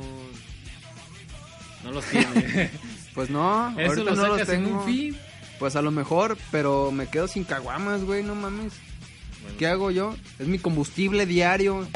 [1.84, 2.70] No los tiene.
[3.16, 4.80] Pues no, Eso ahorita lo no los en tengo.
[4.84, 5.16] un.
[5.58, 8.72] Pues a lo mejor, pero me quedo sin caguamas, güey, no mames.
[9.58, 10.14] ¿Qué hago yo?
[10.38, 11.88] Es mi combustible diario.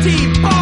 [0.04, 0.53] The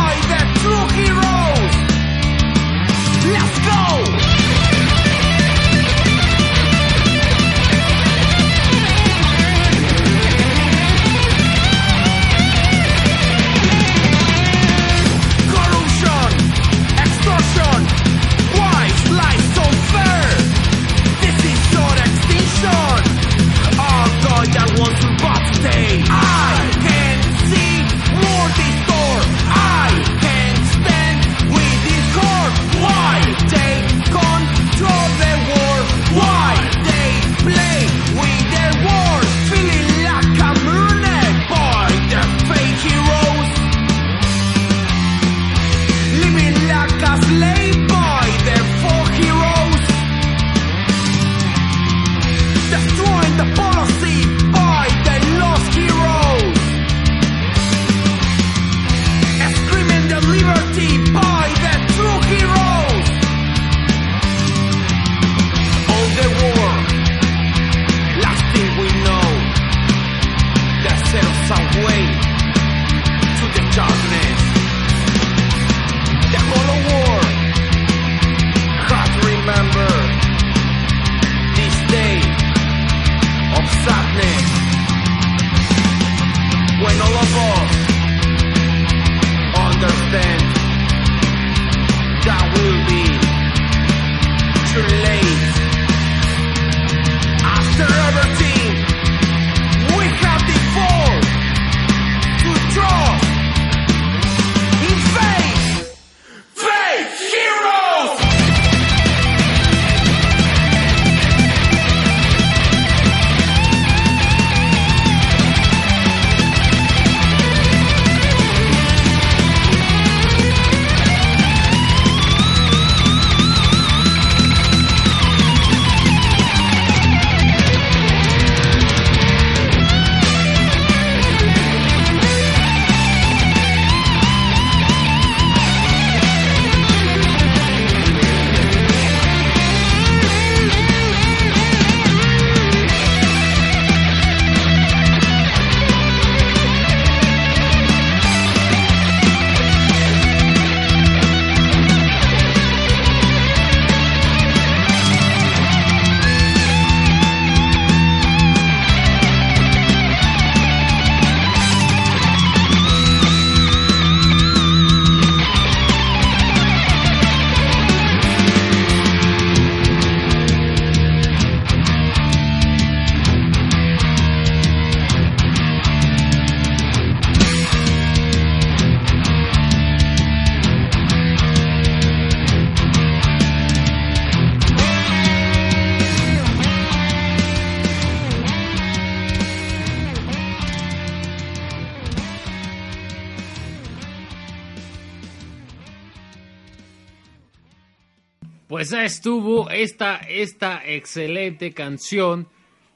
[199.03, 202.47] Estuvo esta, esta excelente canción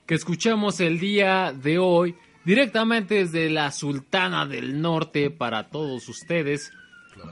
[0.07, 6.71] que escuchamos el día de hoy directamente desde la Sultana del Norte para todos ustedes.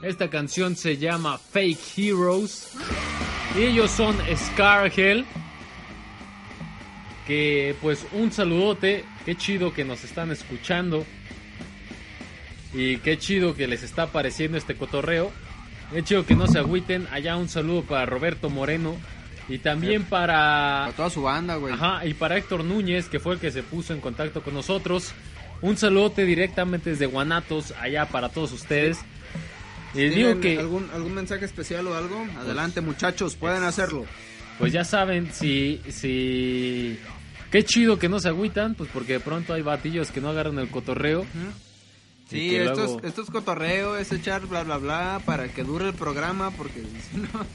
[0.03, 2.73] Esta canción se llama Fake Heroes
[3.57, 5.23] y ellos son Scargel.
[7.25, 11.05] Que pues un saludote, qué chido que nos están escuchando
[12.73, 15.31] y qué chido que les está pareciendo este cotorreo.
[15.91, 17.07] Qué chido que no se agüiten.
[17.11, 18.95] Allá un saludo para Roberto Moreno
[19.47, 21.73] y también para A toda su banda, güey.
[21.73, 25.13] Ajá, y para Héctor Núñez, que fue el que se puso en contacto con nosotros.
[25.61, 28.99] Un saludote directamente desde Guanatos, allá para todos ustedes.
[29.93, 32.25] Y digo ¿Tienen que, algún, algún mensaje especial o algo?
[32.37, 34.05] Adelante, muchachos, pueden hacerlo.
[34.59, 36.99] pues ya saben, si, si...
[37.51, 40.59] Qué chido que no se agüitan, pues porque de pronto hay batillos que no agarran
[40.59, 41.25] el cotorreo.
[42.29, 45.87] Sí, esto, luego- es, esto es cotorreo, es echar bla bla bla para que dure
[45.87, 47.45] el programa, porque si no,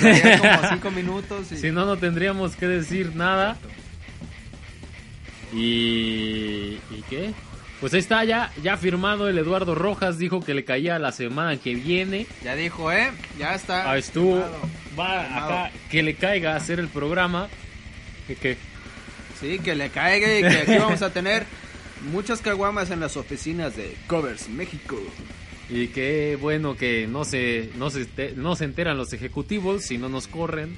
[0.00, 1.52] duraría como cinco minutos.
[1.52, 1.56] Y...
[1.58, 3.56] Si no, no tendríamos que decir nada.
[5.52, 6.78] Y...
[6.90, 7.32] ¿Y qué?
[7.80, 11.56] Pues ahí está ya, ya firmado el Eduardo Rojas, dijo que le caía la semana
[11.58, 12.26] que viene.
[12.42, 13.10] Ya dijo, ¿eh?
[13.38, 13.90] Ya está.
[13.90, 14.60] Ah, estuvo, firmado.
[14.98, 15.46] va Firmado.
[15.58, 17.48] acá, que le caiga a hacer el programa.
[18.26, 18.56] Que, que
[19.40, 21.44] Sí, que le caiga y que aquí vamos a tener
[22.10, 24.96] muchas caguamas en las oficinas de Covers México.
[25.68, 30.08] y qué bueno que no se, no se, no se enteran los ejecutivos si no
[30.08, 30.76] nos corren.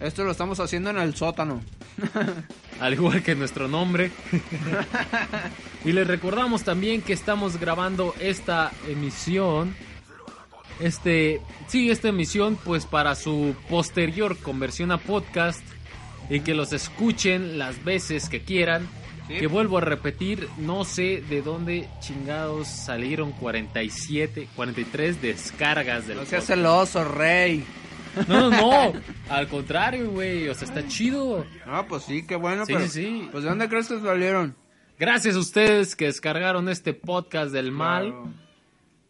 [0.00, 1.60] Esto lo estamos haciendo en el sótano.
[2.80, 4.10] al igual que nuestro nombre.
[5.84, 9.74] y les recordamos también que estamos grabando esta emisión.
[10.80, 15.62] Este, sí, esta emisión, pues para su posterior conversión a podcast
[16.30, 18.88] y que los escuchen las veces que quieran.
[19.30, 19.38] Sí.
[19.38, 26.24] Que vuelvo a repetir, no sé de dónde chingados salieron 47, 43 descargas del No
[26.24, 26.46] seas podcast.
[26.48, 27.64] celoso, rey.
[28.26, 28.92] No, no, no.
[29.30, 30.48] Al contrario, güey.
[30.48, 31.46] O sea, está chido.
[31.64, 32.86] Ah, pues sí, qué bueno, Sí, pero...
[32.88, 33.28] sí, sí.
[33.30, 34.56] Pues ¿de dónde crees que salieron?
[34.98, 38.08] Gracias a ustedes que descargaron este podcast del mal.
[38.10, 38.28] Claro.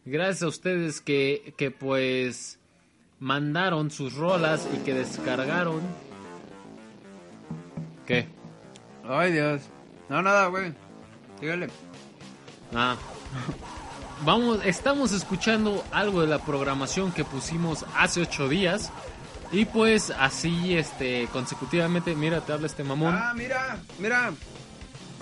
[0.05, 2.59] Gracias a ustedes que, que pues
[3.19, 5.81] mandaron sus rolas y que descargaron.
[8.05, 8.27] ¿Qué?
[9.03, 9.63] Ay, Dios.
[10.11, 10.73] No, nada, güey.
[11.39, 11.69] Dígale.
[12.75, 12.97] Ah.
[14.25, 18.91] Vamos, estamos escuchando algo de la programación que pusimos hace ocho días.
[19.53, 23.15] Y pues así, este, consecutivamente, mira, te habla este mamón.
[23.15, 24.33] Ah, mira, mira.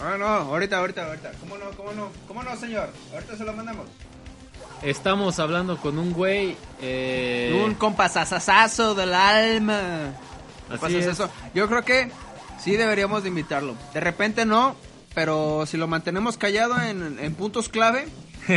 [0.01, 1.31] Ah, no, ahorita, ahorita, ahorita.
[1.39, 2.07] ¿Cómo no, cómo no?
[2.27, 2.89] ¿Cómo no, señor?
[3.13, 3.85] Ahorita se lo mandamos.
[4.81, 6.57] Estamos hablando con un güey.
[6.81, 10.13] Eh, Un compasasasazo del alma.
[10.81, 11.05] así es.
[11.05, 11.29] eso.
[11.53, 12.11] Yo creo que
[12.63, 13.75] sí deberíamos de invitarlo.
[13.93, 14.75] De repente no,
[15.15, 18.07] pero si lo mantenemos callado en, en puntos clave,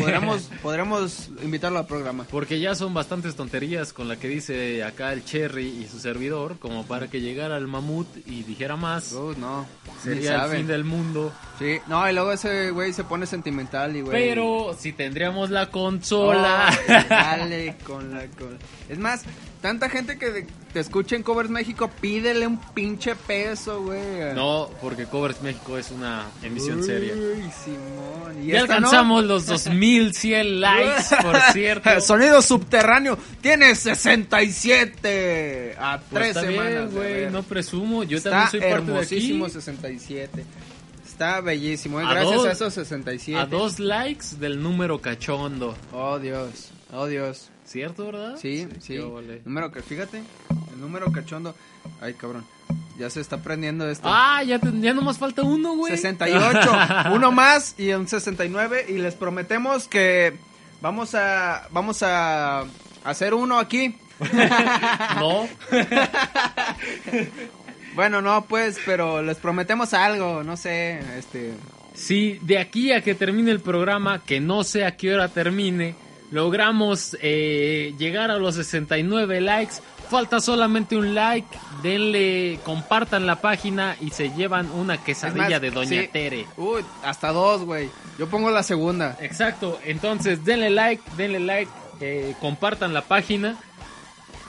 [0.01, 2.27] podremos, podremos invitarlo al programa.
[2.31, 6.59] Porque ya son bastantes tonterías con la que dice acá el Cherry y su servidor,
[6.59, 9.13] como para que llegara el mamut y dijera más.
[9.13, 9.67] Uh, no,
[10.03, 11.33] sería el fin del mundo.
[11.59, 14.13] Sí, no, y luego ese güey se pone sentimental y güey.
[14.13, 16.71] Pero si tendríamos la consola.
[17.09, 18.59] Dale con la con...
[18.89, 19.25] Es más,
[19.63, 24.35] tanta gente que te escucha en Covers México, pídele un pinche peso, güey.
[24.35, 27.15] no, porque Covers México es una emisión seria.
[27.15, 28.43] Uy, Simón.
[28.43, 28.75] ¿Y Ya esta no?
[28.89, 32.01] alcanzamos los 2100 likes, por cierto.
[32.03, 36.93] Sonido subterráneo tiene 67 a Pues semanas.
[36.93, 38.03] güey, no presumo.
[38.05, 39.55] Yo Está también soy parte de hermosísimo aquí.
[39.55, 40.45] 67.
[41.07, 42.05] Está bellísimo, ¿eh?
[42.05, 43.39] A gracias dos- a esos 67.
[43.39, 45.77] A dos likes del número cachondo.
[45.93, 46.71] Oh, Dios.
[46.93, 47.51] Oh, Dios.
[47.65, 48.37] ¿Cierto, verdad?
[48.41, 48.99] Sí, sí.
[48.99, 49.41] ole.
[49.45, 50.19] Número que, fíjate,
[50.75, 51.55] el número cachondo.
[52.01, 52.45] Ay, cabrón.
[52.99, 54.07] Ya se está prendiendo esto.
[54.11, 55.93] Ah, ya, te- ya nomás falta uno, güey.
[55.97, 56.73] 68.
[57.15, 60.35] Uno más y un 69 y les prometemos que
[60.81, 62.65] vamos a vamos a
[63.05, 63.97] hacer uno aquí.
[65.19, 65.49] no.
[67.95, 71.53] Bueno, no, pues, pero les prometemos algo, no sé, este
[71.95, 75.95] Si de aquí a que termine el programa, que no sé a qué hora termine,
[76.33, 79.75] logramos eh, llegar a los 69 likes,
[80.11, 81.47] falta solamente un like,
[81.83, 86.09] denle, compartan la página y se llevan una es quesadilla más, de Doña sí.
[86.09, 86.47] Tere.
[86.57, 87.91] Uy, hasta dos, güey.
[88.19, 89.17] Yo pongo la segunda.
[89.21, 91.71] Exacto, entonces denle like, denle like,
[92.01, 93.57] eh, compartan la página.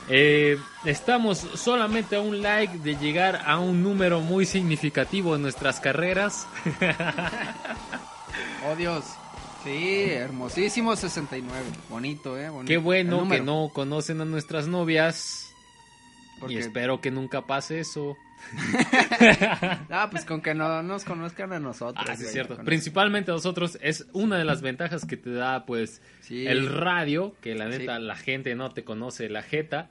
[0.09, 5.79] Eh, estamos solamente a un like de llegar a un número muy significativo en nuestras
[5.79, 6.47] carreras.
[8.65, 9.03] Oh, Dios.
[9.63, 11.65] Sí, hermosísimo 69.
[11.89, 12.67] Bonito, eh, bonito.
[12.67, 15.53] Qué El bueno que no conocen a nuestras novias.
[16.39, 18.17] Porque- Y espero que nunca pase eso.
[19.89, 22.05] Ah, pues con que no nos conozcan a nosotros.
[22.09, 22.57] Ah, sí, es cierto.
[22.57, 26.45] Principalmente a nosotros es una de las ventajas que te da, pues, Sí.
[26.45, 28.03] el radio, que la neta Sí.
[28.03, 29.89] la gente no te conoce la jeta.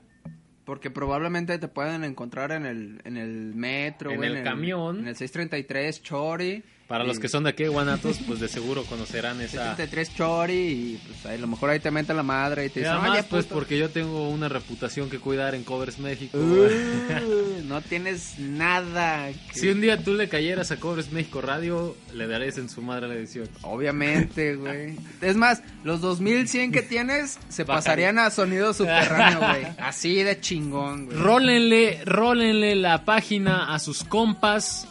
[0.65, 4.99] Porque probablemente te pueden encontrar en el, en el metro, En güey, el camión.
[4.99, 6.63] En el 633 Chori.
[6.93, 9.75] Para los que son de aquí Guanatos, pues de seguro conocerán esa.
[9.75, 12.81] 633 Chori y pues ahí a lo mejor ahí te meten la madre y te
[12.81, 13.55] Y dicen, además, pues puto".
[13.55, 16.37] porque yo tengo una reputación que cuidar en Covers México.
[16.37, 19.29] Uh, no tienes nada.
[19.51, 22.81] que- Si un día tú le cayeras a Covers México Radio, le darías en su
[22.83, 23.49] madre la edición.
[23.63, 24.95] Obviamente, güey.
[25.21, 29.65] Es más, los 2100 que tienes se pasarían a sonido subterráneo, güey.
[29.79, 31.17] Así de chingón, güey.
[31.17, 34.87] Rólenle, rólenle la página a sus compas.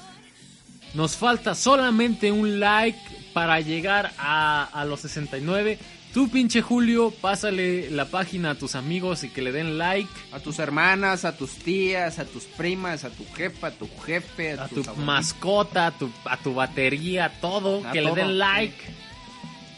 [0.94, 2.98] Nos falta solamente un like
[3.32, 5.78] para llegar a, a los 69.
[6.12, 10.10] Tú, pinche Julio, pásale la página a tus amigos y que le den like.
[10.32, 14.52] A tus hermanas, a tus tías, a tus primas, a tu jefa, a tu jefe,
[14.52, 17.86] a, A tu mascota, a tu, a tu batería, a todo.
[17.88, 18.76] A que le den like.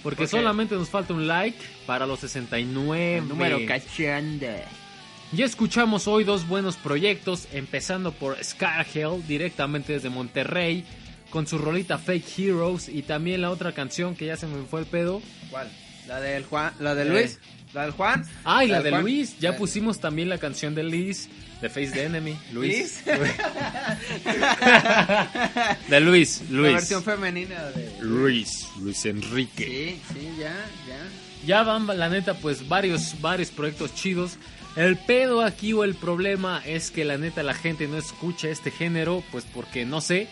[0.02, 3.18] Porque solamente nos falta un like para los 69.
[3.18, 4.48] El número cachondo.
[5.32, 10.84] Ya escuchamos hoy dos buenos proyectos, empezando por Scarhell, directamente desde Monterrey,
[11.34, 14.78] con su rolita Fake Heroes, y también la otra canción que ya se me fue
[14.80, 15.20] el pedo.
[15.50, 15.68] ¿Cuál?
[16.06, 17.06] La del Juan, la de Eh.
[17.06, 17.40] Luis,
[17.72, 18.24] la del Juan.
[18.44, 19.02] Ah, y la de Juan.
[19.02, 21.28] Luis, ya pusimos también la canción de Liz,
[21.60, 22.36] de Face the Enemy.
[22.52, 23.02] Luis.
[25.88, 26.72] de Luis, La Luis.
[26.74, 27.90] versión femenina de.
[28.00, 29.66] Luis, Luis Enrique.
[29.66, 30.54] Sí, sí, ya,
[30.86, 30.98] ya.
[31.46, 34.38] Ya van, la neta, pues varios, varios proyectos chidos.
[34.76, 38.70] El pedo aquí o el problema es que la neta la gente no escucha este
[38.70, 40.28] género, pues porque no sé,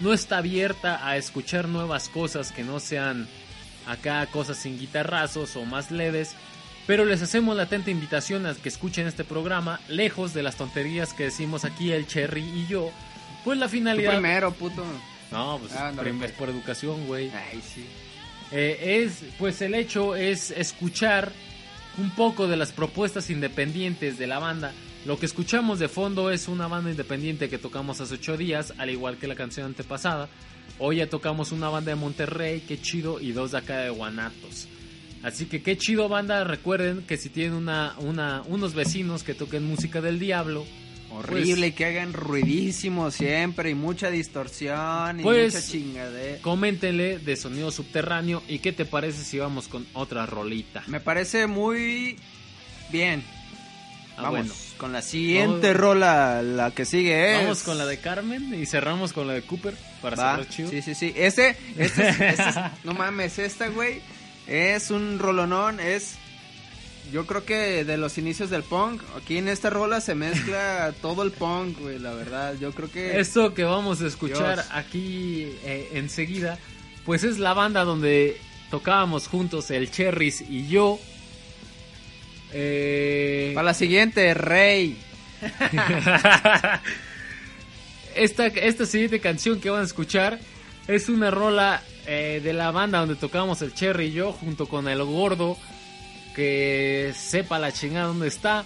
[0.00, 3.26] no está abierta a escuchar nuevas cosas que no sean
[3.86, 6.34] acá cosas sin guitarrazos o más leves.
[6.86, 11.12] Pero les hacemos la atenta invitación a que escuchen este programa, lejos de las tonterías
[11.12, 12.90] que decimos aquí el Cherry y yo.
[13.44, 14.12] Pues la Tú finalidad.
[14.12, 14.84] primero, puto.
[15.32, 16.06] No, pues Ah, pues.
[16.22, 17.30] es por educación, güey.
[17.30, 17.84] Ay, sí.
[18.52, 21.32] Eh, es, pues el hecho es escuchar
[21.98, 24.72] un poco de las propuestas independientes de la banda.
[25.06, 28.90] Lo que escuchamos de fondo es una banda independiente que tocamos hace ocho días, al
[28.90, 30.28] igual que la canción antepasada.
[30.78, 34.66] Hoy ya tocamos una banda de Monterrey, qué chido, y dos de acá de Guanatos.
[35.22, 39.64] Así que qué chido banda, recuerden que si tienen una, una, unos vecinos que toquen
[39.64, 40.66] música del diablo,
[41.08, 46.42] Horrible y que hagan ruidísimo siempre y mucha distorsión y Pues, mucha chingadera.
[46.42, 50.82] coméntenle de sonido subterráneo y qué te parece si vamos con otra rolita.
[50.88, 52.16] Me parece muy
[52.90, 53.22] bien.
[54.16, 54.54] Ah, Vamos bueno.
[54.76, 57.42] Con la siguiente rola, la que sigue es.
[57.42, 60.70] Vamos con la de Carmen y cerramos con la de Cooper para cerrar chido.
[60.70, 61.12] Sí, sí, sí.
[61.16, 64.00] Ese, ese, es- ese es- no mames, esta, güey,
[64.46, 66.16] es un rolonón, es...
[67.12, 71.22] Yo creo que de los inicios del punk, aquí en esta rola se mezcla todo
[71.22, 72.54] el punk, güey, la verdad.
[72.60, 73.20] Yo creo que...
[73.20, 74.66] Esto que vamos a escuchar Dios.
[74.72, 76.58] aquí eh, enseguida,
[77.04, 78.36] pues es la banda donde
[78.72, 80.98] tocábamos juntos el Cherries y yo.
[82.58, 84.96] Eh, Para la siguiente, Rey.
[88.16, 90.38] esta, esta siguiente canción que van a escuchar
[90.88, 94.88] es una rola eh, de la banda donde tocábamos el Cherry y yo junto con
[94.88, 95.58] el gordo
[96.34, 98.64] que sepa la chingada dónde está.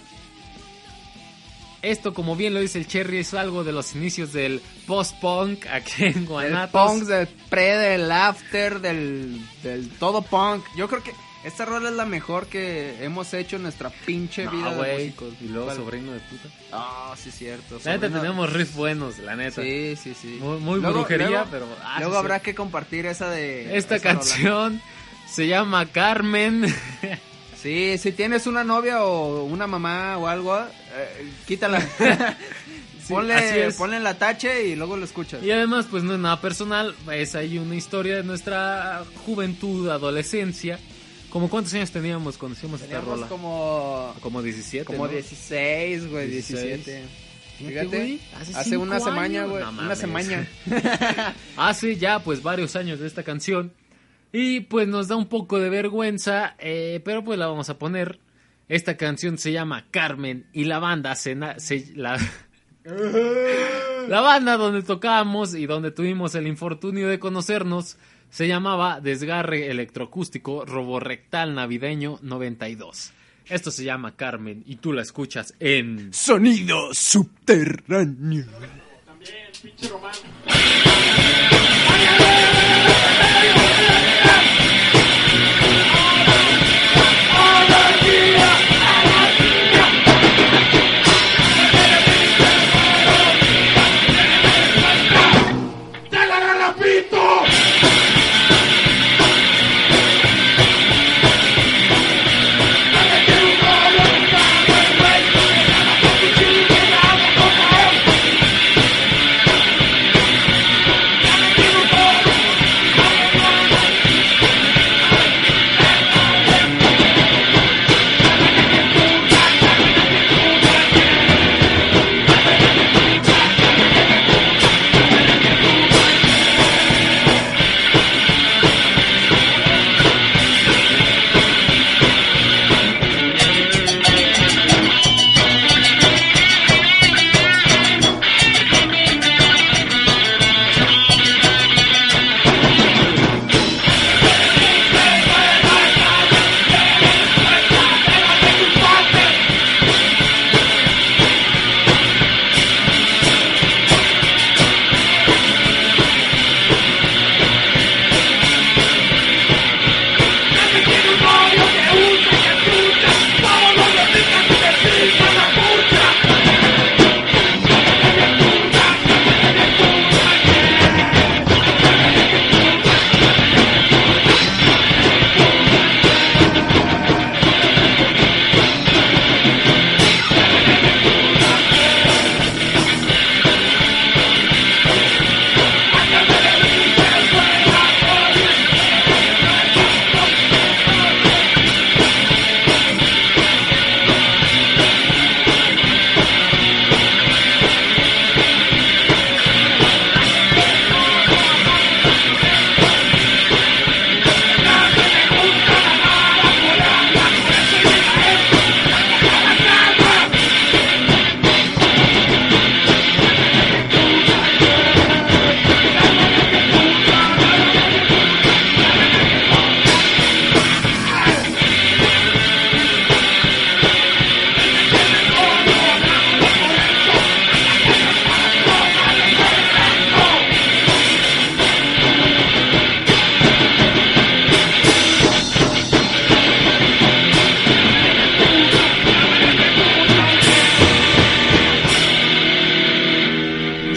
[1.81, 6.05] Esto, como bien lo dice el Cherry, es algo de los inicios del post-punk aquí
[6.05, 6.91] en El Guanatos.
[6.91, 10.63] punk, del pre, del after, del, del todo punk.
[10.77, 11.11] Yo creo que
[11.43, 14.93] esta rola es la mejor que hemos hecho en nuestra pinche No, vida de güey,
[15.05, 15.33] músicos.
[15.41, 15.77] Y luego ¿Cuál?
[15.77, 16.49] sobrino de puta.
[16.71, 17.79] Ah, sí, cierto.
[17.83, 19.61] La neta sobrino- tenemos riffs buenos, la neta.
[19.61, 20.37] Sí, sí, sí.
[20.39, 21.67] Muy, muy Luego- brujería, luego- pero...
[21.83, 22.43] ah, Luego sí, habrá sí.
[22.45, 23.77] que compartir esa de...
[23.77, 24.19] Esta esa rola.
[24.19, 24.81] canción
[25.29, 26.65] se llama Carmen.
[27.61, 31.79] Sí, si tienes una novia o una mamá o algo, eh, quítala.
[33.09, 35.43] ponle, ponle la tache y luego lo escuchas.
[35.43, 40.79] Y además, pues no es nada personal, es ahí una historia de nuestra juventud, adolescencia.
[41.31, 43.27] ¿Como cuántos años teníamos cuando hicimos esta Teníamos rola?
[43.29, 44.13] como...
[44.21, 45.11] Como 17, Como ¿no?
[45.11, 46.85] 16, güey, 16.
[46.85, 47.03] 17.
[47.57, 49.49] Fíjate, güey, hace, hace una cinco semana, años.
[49.49, 50.47] güey, No una semana.
[51.57, 53.71] Hace ya pues varios años de esta canción.
[54.33, 58.19] Y pues nos da un poco de vergüenza, eh, pero pues la vamos a poner.
[58.67, 62.17] Esta canción se llama Carmen y la banda se, se- la,
[64.07, 67.97] la banda donde tocábamos y donde tuvimos el infortunio de conocernos
[68.31, 73.11] se llamaba Desgarre Electroacústico Roborrectal Navideño 92.
[73.47, 78.45] Esto se llama Carmen y tú la escuchas en Sonido subterráneo.
[79.79, 79.89] ¡Te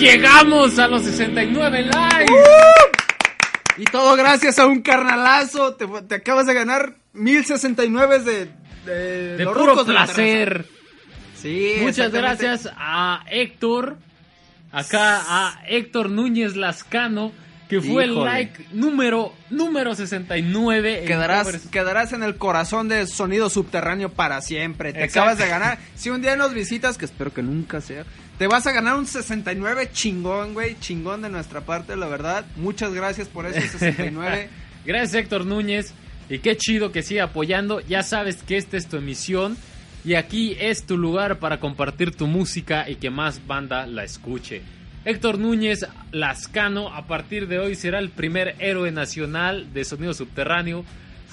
[0.05, 2.33] Llegamos a los 69 likes.
[3.79, 5.75] Y todo gracias a un carnalazo.
[5.75, 8.51] Te, te acabas de ganar 1069 de.
[8.85, 10.67] De, De los puro de placer.
[11.41, 13.97] Sí, Muchas gracias a Héctor,
[14.73, 17.33] acá a Héctor Núñez Lascano,
[17.69, 21.01] que fue el like número, número 69.
[21.01, 21.67] en Quedarás, covers.
[21.69, 24.93] quedarás en el corazón de Sonido Subterráneo para siempre.
[24.93, 25.21] Te Exacto.
[25.21, 25.79] acabas de ganar.
[25.95, 28.05] Si un día nos visitas, que espero que nunca sea,
[28.39, 30.77] te vas a ganar un 69 chingón, güey.
[30.81, 32.45] Chingón de nuestra parte, la verdad.
[32.57, 34.49] Muchas gracias por ese 69.
[34.85, 35.95] Gracias Héctor Núñez.
[36.29, 37.81] Y qué chido que siga apoyando.
[37.81, 39.57] Ya sabes que esta es tu emisión.
[40.05, 44.61] Y aquí es tu lugar para compartir tu música y que más banda la escuche.
[45.07, 50.85] Héctor Núñez Lascano a partir de hoy será el primer héroe nacional de sonido subterráneo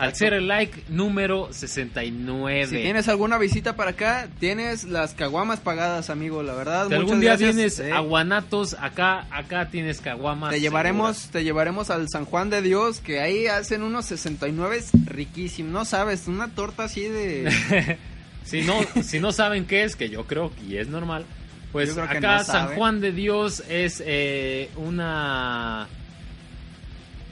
[0.01, 2.67] al ser el like número 69.
[2.67, 6.87] si tienes alguna visita para acá, tienes las caguamas pagadas, amigo, la verdad.
[6.87, 7.55] Si algún día gracias.
[7.55, 7.83] vienes Sí.
[7.91, 10.51] a Guanatos, acá, acá tienes caguamas.
[10.51, 11.31] Te llevaremos, seguras.
[11.31, 16.27] te llevaremos al San Juan de Dios, que ahí hacen unos 69 riquísimos, no sabes,
[16.27, 17.97] una torta así de...
[18.43, 18.73] Si no,
[19.03, 21.25] si no saben qué es, que yo creo que es normal,
[21.71, 22.75] pues acá no San.
[22.75, 25.87] Juan de Dios es eh, una...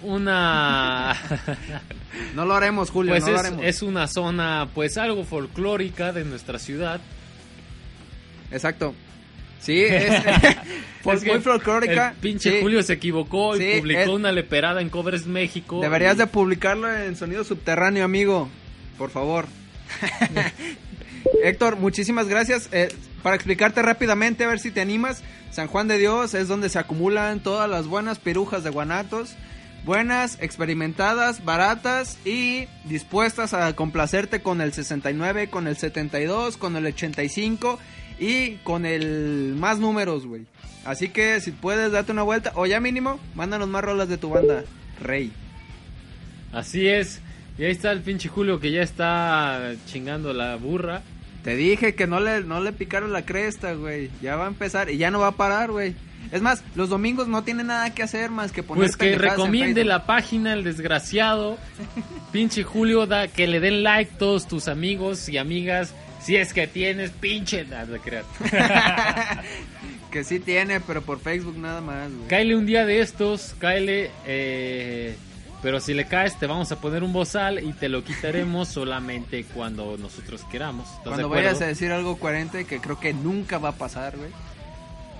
[0.02, 1.16] Una...
[2.36, 3.66] No lo haremos, Julio, pues no lo es, haremos.
[3.66, 7.00] es una zona pues algo folclórica de nuestra ciudad.
[8.52, 8.94] Exacto.
[9.62, 10.24] Sí, es,
[11.06, 12.10] Es muy folclórica.
[12.12, 12.58] El pinche Sí.
[12.62, 15.82] Julio se equivocó y Sí, publicó es- una leperada en Covers México.
[15.82, 18.48] Deberías y- de publicarlo en Sonido Subterráneo, amigo.
[18.98, 19.48] Por favor.
[21.44, 22.70] Héctor, muchísimas gracias.
[22.72, 22.90] Eh,
[23.24, 25.24] para explicarte rápidamente, a ver si te animas.
[25.52, 29.36] San Juan de Dios es donde se acumulan todas las buenas pirujas de guanatos.
[29.86, 36.86] Buenas, experimentadas, baratas y dispuestas a complacerte con el 69, con el 72, con el
[36.86, 37.80] 85
[38.20, 40.46] y con el más números, güey.
[40.86, 44.30] Así que si puedes date una vuelta o ya mínimo, mándanos más rolas de tu
[44.30, 44.64] banda,
[45.02, 45.32] Rey.
[46.52, 47.22] Así es.
[47.58, 51.02] Y ahí está el pinche Julio que ya está chingando la burra.
[51.44, 54.10] Te dije que no le, no le picaron la cresta, güey.
[54.22, 55.96] Ya va a empezar y ya no va a parar, güey.
[56.32, 59.84] Es más, los domingos no tiene nada que hacer más que poner Pues que recomiende
[59.84, 61.58] la página El Desgraciado.
[62.32, 65.94] pinche Julio, da, que le den like todos tus amigos y amigas.
[66.22, 67.66] Si es que tienes, pinche.
[70.12, 72.28] Que sí tiene, pero por Facebook nada más, güey.
[72.28, 74.10] Cáele un día de estos, cáele.
[74.26, 75.16] eh,
[75.62, 79.44] pero si le caes, te vamos a poner un bozal y te lo quitaremos solamente
[79.44, 80.88] cuando nosotros queramos.
[80.88, 84.18] ¿Estás de Cuando vayas a decir algo coherente, que creo que nunca va a pasar,
[84.18, 84.30] güey.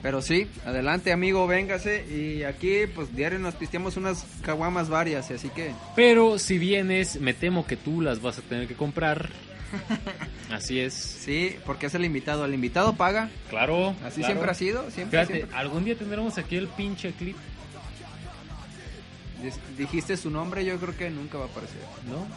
[0.02, 2.06] Pero sí, adelante, amigo, véngase.
[2.10, 5.74] Y aquí, pues, diario nos pisteamos unas caguamas varias, así que...
[5.96, 9.30] Pero si vienes, me temo que tú las vas a tener que comprar.
[10.52, 10.96] Así es.
[10.96, 12.44] Sí, porque es el invitado.
[12.46, 13.30] El invitado paga.
[13.52, 13.90] Claro.
[14.04, 14.34] Así claro.
[14.34, 14.90] siempre ha sido.
[14.90, 15.58] Siempre, Fíjate, siempre.
[15.58, 17.36] algún día tendremos aquí el pinche clip,
[19.78, 21.80] Dijiste su nombre, yo creo que nunca va a aparecer.
[22.10, 22.28] ¿no?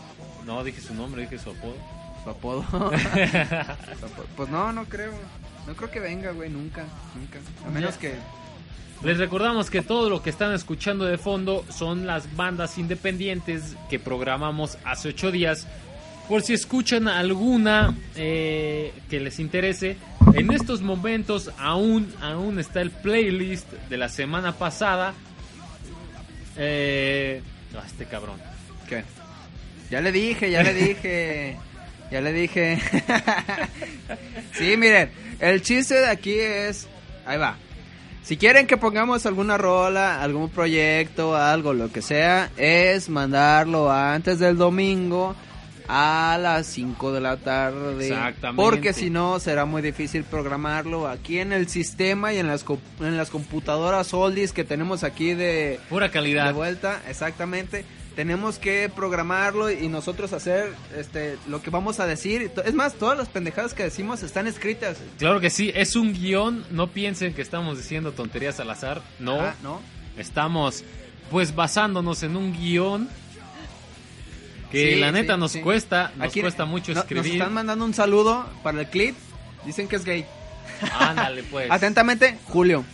[0.45, 1.75] No, dije su nombre, dije su apodo.
[2.23, 2.63] Su apodo.
[2.71, 4.27] Su apodo.
[4.37, 5.13] pues no, no creo.
[5.67, 6.85] No creo que venga, güey, nunca.
[7.15, 7.39] Nunca.
[7.67, 8.15] A menos que...
[9.03, 13.99] Les recordamos que todo lo que están escuchando de fondo son las bandas independientes que
[13.99, 15.67] programamos hace ocho días.
[16.29, 19.97] Por si escuchan alguna eh, que les interese,
[20.35, 25.15] en estos momentos aún, aún está el playlist de la semana pasada.
[26.57, 27.43] Eh,
[27.85, 28.39] este cabrón.
[28.89, 29.03] ¿Qué?
[29.91, 31.59] Ya le dije, ya le dije.
[32.13, 32.79] Ya le dije.
[34.53, 35.11] sí, miren,
[35.41, 36.87] el chiste de aquí es.
[37.25, 37.57] Ahí va.
[38.23, 44.39] Si quieren que pongamos alguna rola, algún proyecto, algo, lo que sea, es mandarlo antes
[44.39, 45.35] del domingo
[45.89, 48.09] a las 5 de la tarde.
[48.09, 48.63] Exactamente.
[48.63, 52.65] Porque si no, será muy difícil programarlo aquí en el sistema y en las,
[53.01, 56.53] en las computadoras oldies que tenemos aquí de, Pura de calidad.
[56.55, 57.85] vuelta, exactamente.
[58.17, 62.51] Tenemos que programarlo y nosotros hacer este lo que vamos a decir.
[62.65, 64.99] Es más, todas las pendejadas que decimos están escritas.
[65.19, 66.65] Claro que sí, es un guion.
[66.71, 69.01] No piensen que estamos diciendo tonterías al azar.
[69.19, 69.41] No.
[69.41, 69.81] Ah, ¿no?
[70.19, 70.85] Estamos
[71.31, 73.09] pues basándonos en un guion
[74.71, 75.61] que Sí, la neta sí, nos sí.
[75.61, 77.33] cuesta, nos Aquí cuesta mucho no- Nos escribir.
[77.33, 79.15] están mandando un saludo para el clip.
[79.65, 80.27] Dicen que es gay.
[80.99, 81.67] Ándale pues.
[81.71, 82.85] Atentamente, Julio.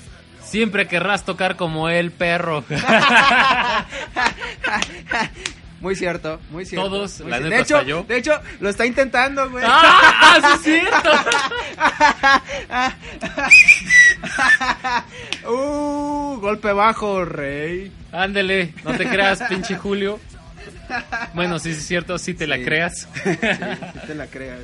[0.49, 2.65] Siempre querrás tocar como él, perro.
[5.81, 6.89] Muy cierto, muy cierto.
[6.89, 8.03] Todos, muy la cier- neta, de hecho, yo.
[8.03, 9.65] De hecho, lo está intentando, güey.
[9.65, 10.59] ¡Ah!
[10.65, 11.11] ¡Sí es cierto!
[15.49, 17.93] uh, golpe bajo, rey.
[18.11, 20.19] Ándale, no te creas, pinche Julio.
[21.35, 23.07] Bueno, sí, sí es cierto, sí te la creas.
[23.23, 23.39] Sí, sí
[24.07, 24.63] te la creas.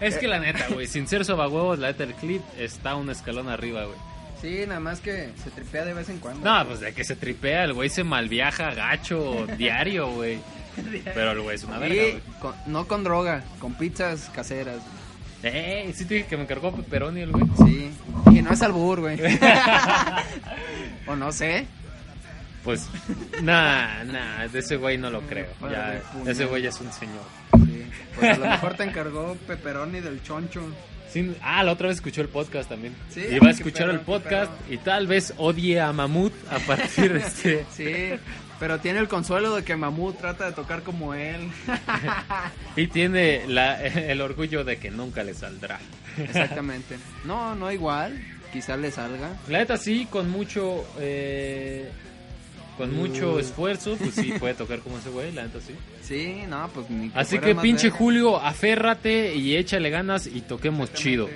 [0.00, 3.48] es que la neta, güey, sin ser sobahuevos, la neta, el clip está un escalón
[3.48, 3.98] arriba, güey.
[4.40, 6.44] Sí, nada más que se tripea de vez en cuando.
[6.48, 10.38] No, pues de que se tripea, el güey se malviaja gacho diario, güey.
[11.14, 12.22] Pero el güey es una verga, Sí, güey.
[12.40, 14.78] con- no con droga, con pizzas caseras.
[15.42, 17.44] Eh, sí te dije que me encargó pepperoni el güey.
[17.66, 17.90] Sí.
[18.32, 19.18] Y no es albur, güey.
[21.06, 21.66] o no sé.
[22.64, 22.88] Pues,
[23.42, 25.46] nah, nah, de ese güey no lo creo.
[25.70, 27.22] Ya, ese güey es un señor.
[27.64, 27.86] Sí.
[28.16, 30.62] Pues a lo mejor te encargó pepperoni del choncho.
[31.42, 32.94] Ah, la otra vez escuchó el podcast también.
[33.10, 36.58] Sí, Iba a qué escuchar perro, el podcast y tal vez odie a Mamut a
[36.60, 37.66] partir de este.
[37.74, 38.18] Sí,
[38.60, 41.50] pero tiene el consuelo de que Mamut trata de tocar como él.
[42.76, 45.78] Y tiene la, el orgullo de que nunca le saldrá.
[46.18, 46.96] Exactamente.
[47.24, 48.22] No, no igual.
[48.52, 49.30] Quizá le salga.
[49.48, 50.84] La neta sí, con mucho...
[50.98, 51.90] eh,
[52.76, 53.38] con mucho Uh.
[53.38, 55.74] esfuerzo, pues sí puede tocar como ese güey, la neta sí.
[56.06, 57.98] Sí, no, pues ni Así fuera que pinche verga.
[57.98, 61.28] Julio, aférrate y échale ganas y toquemos chido.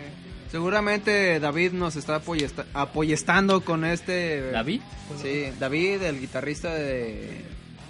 [0.51, 4.51] Seguramente David nos está apoyesta- apoyestando con este.
[4.51, 4.81] ¿David?
[5.23, 7.45] Sí, David, el guitarrista de.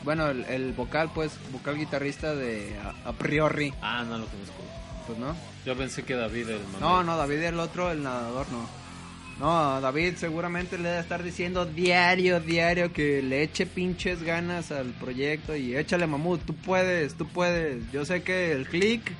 [0.04, 3.72] Bueno, el, el vocal, pues, vocal guitarrista de a, a priori.
[3.82, 4.62] Ah, no lo conozco.
[5.06, 5.34] Pues no.
[5.66, 6.78] Yo pensé que David el mamá.
[6.80, 8.66] No, no, David el otro, el nadador, no.
[9.40, 14.88] No, David seguramente le debe estar diciendo diario, diario que le eche pinches ganas al
[14.92, 17.90] proyecto y échale mamut, tú puedes, tú puedes.
[17.90, 19.10] Yo sé que el click,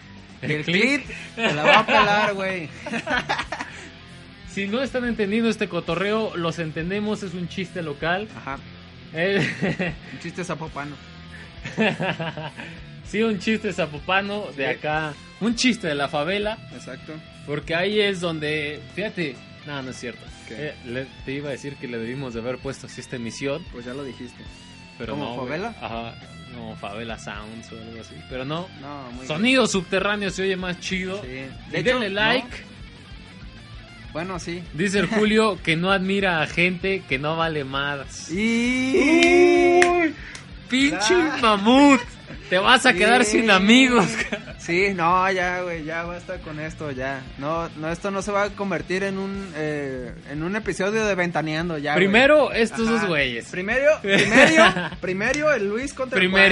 [0.43, 1.07] ¿El el, click?
[1.35, 2.69] te la va a pelar, güey.
[4.53, 8.27] Si no están entendiendo este cotorreo, los entendemos, es un chiste local.
[8.37, 8.59] Ajá,
[9.15, 9.47] Eh,
[10.13, 10.97] un chiste zapopano.
[13.05, 15.15] sí, un chiste zapopano de acá.
[15.41, 16.59] Un chiste de la favela.
[16.75, 17.13] Exacto.
[17.47, 20.25] Porque ahí es donde, fíjate, no, no es cierto.
[20.51, 23.65] Eh, le- te iba a decir que le debimos de haber puesto así esta emisión,
[23.73, 24.43] Pues ya lo dijiste.
[24.99, 25.43] pero ¿Como no.
[25.43, 25.75] favela?
[25.81, 26.15] Ajá,
[26.55, 28.15] no, favela sounds o algo así.
[28.29, 31.21] Pero no, No, muy sonido subterráneo se oye más chido.
[31.23, 31.29] Sí.
[31.29, 32.15] De hecho, denle no.
[32.17, 32.49] like.
[34.13, 34.63] Bueno, sí.
[34.75, 38.29] Dice el Julio que no admira a gente que no vale más.
[38.33, 39.81] Y...
[40.69, 42.01] ¡Pinche mamut!
[42.49, 44.07] Te vas a quedar sin amigos.
[44.59, 47.23] Sí, no, ya, güey, ya basta con esto, ya.
[47.39, 51.15] No, no, esto no se va a convertir en un, eh, en un episodio de
[51.15, 51.93] Ventaneando, ya.
[51.95, 52.05] güey.
[52.07, 52.99] Primero, estos Ajá.
[52.99, 53.47] dos güeyes.
[53.51, 54.65] Primero, primero,
[55.01, 56.43] primero el Luis contra el Juan.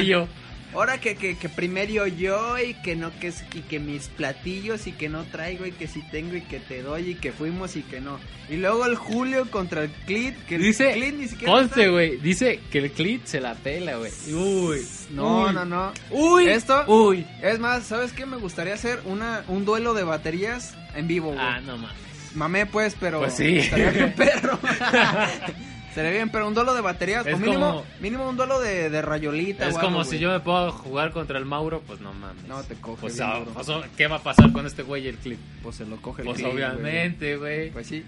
[0.75, 4.93] Ahora que, que, que primero yo y que no, que, y que mis platillos y
[4.93, 7.83] que no traigo y que si tengo y que te doy y que fuimos y
[7.83, 8.19] que no.
[8.51, 11.91] Y luego el Julio contra el Clit, que el Dice, Clit ni siquiera conste, está-
[11.93, 12.17] güey.
[12.19, 14.13] Dice que el clit se la pela, güey.
[14.33, 14.87] Uy.
[15.11, 15.55] No, uy.
[15.55, 15.93] no, no.
[16.11, 16.49] Uy.
[16.49, 17.27] Esto- Uy.
[17.43, 18.27] Es más, ¿sabes qué?
[18.27, 21.41] Me gustaría hacer una, un duelo de baterías en vivo, güey.
[21.41, 21.93] Ah, no más.
[22.35, 23.21] Mamé, pues, pero.
[23.21, 23.61] Pues sí.
[24.17, 24.59] Perro.
[25.99, 27.27] Estaría bien, pero un duelo de baterías.
[27.27, 29.69] Es o mínimo, como- mínimo un duelo de, de rayolita.
[29.69, 32.45] Es o como si yo me puedo jugar contra el Mauro, pues no mames.
[32.47, 33.67] No, te coge Pues, bien ah, pues,
[33.97, 35.41] ¿qué va a pasar con este güey y el clip?
[35.61, 37.71] Pues se lo coge el Pues clip, obviamente, güey.
[37.71, 38.05] Pues sí.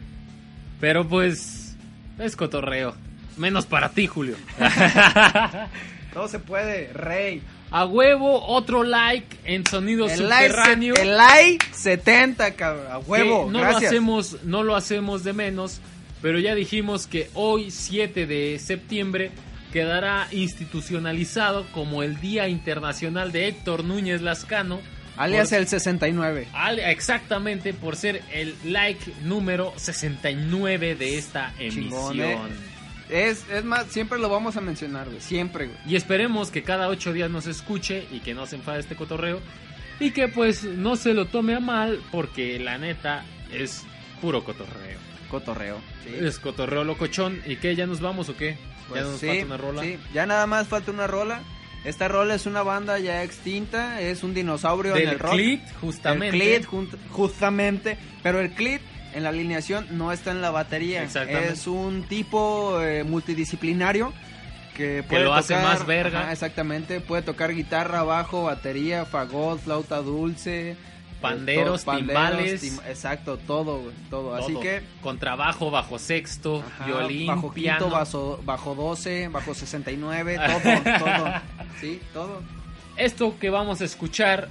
[0.81, 1.77] Pero pues
[2.21, 2.95] es cotorreo.
[3.37, 4.37] Menos para ti, Julio.
[6.13, 7.43] Todo se puede, rey.
[7.73, 10.55] A huevo, otro like en sonido El like,
[11.01, 12.87] el like 70, cabrón.
[12.91, 13.83] A huevo, que no gracias.
[13.83, 15.81] lo hacemos, no lo hacemos de menos,
[16.23, 19.31] pero ya dijimos que hoy 7 de septiembre
[19.73, 24.81] quedará institucionalizado como el Día Internacional de Héctor Núñez Lascano.
[25.17, 26.49] Alias por- el 69.
[26.53, 32.49] al- exactamente por ser el like número 69 de esta Chingón, emisión.
[33.11, 33.29] eh.
[33.29, 35.21] Es, es más, siempre lo vamos a mencionar, güey.
[35.21, 35.79] Siempre, güey.
[35.87, 39.41] Y esperemos que cada ocho días nos escuche y que no se enfade este cotorreo.
[39.99, 43.83] Y que pues no se lo tome a mal porque la neta es
[44.21, 44.99] puro cotorreo.
[45.31, 45.79] Cotorreo.
[46.05, 46.15] Sí.
[46.25, 47.41] Es cotorreo locochón.
[47.47, 47.75] ¿Y qué?
[47.77, 48.59] ¿Ya nos vamos o qué?
[48.89, 49.83] Pues ¿Ya nos sí, falta una rola?
[49.83, 51.41] sí, ya nada más falta una rola.
[51.85, 55.33] Esta rola es una banda ya extinta, es un dinosaurio en el rock.
[55.33, 56.37] Clit, justamente.
[56.59, 58.83] El Clit, justamente, pero el Clit
[59.15, 61.03] en la alineación no está en la batería.
[61.03, 61.55] Exactamente.
[61.55, 64.13] Es un tipo eh, multidisciplinario
[64.77, 66.21] que puede lo hace tocar- más verga.
[66.23, 70.77] Ajá, exactamente, puede tocar guitarra, bajo, batería, fagot, flauta dulce,
[71.21, 72.61] Panderos, to- timbales.
[72.63, 74.35] tim- exacto, todo, güey, todo.
[74.35, 74.63] Así Todo.
[74.63, 77.79] que Con trabajo, bajo sexto, Ajá, violín, bajo piano.
[77.81, 81.33] quinto, bajo, bajo 12, bajo 69, todo, todo.
[81.81, 82.43] Sí, todo.
[82.97, 84.49] Esto que vamos a escuchar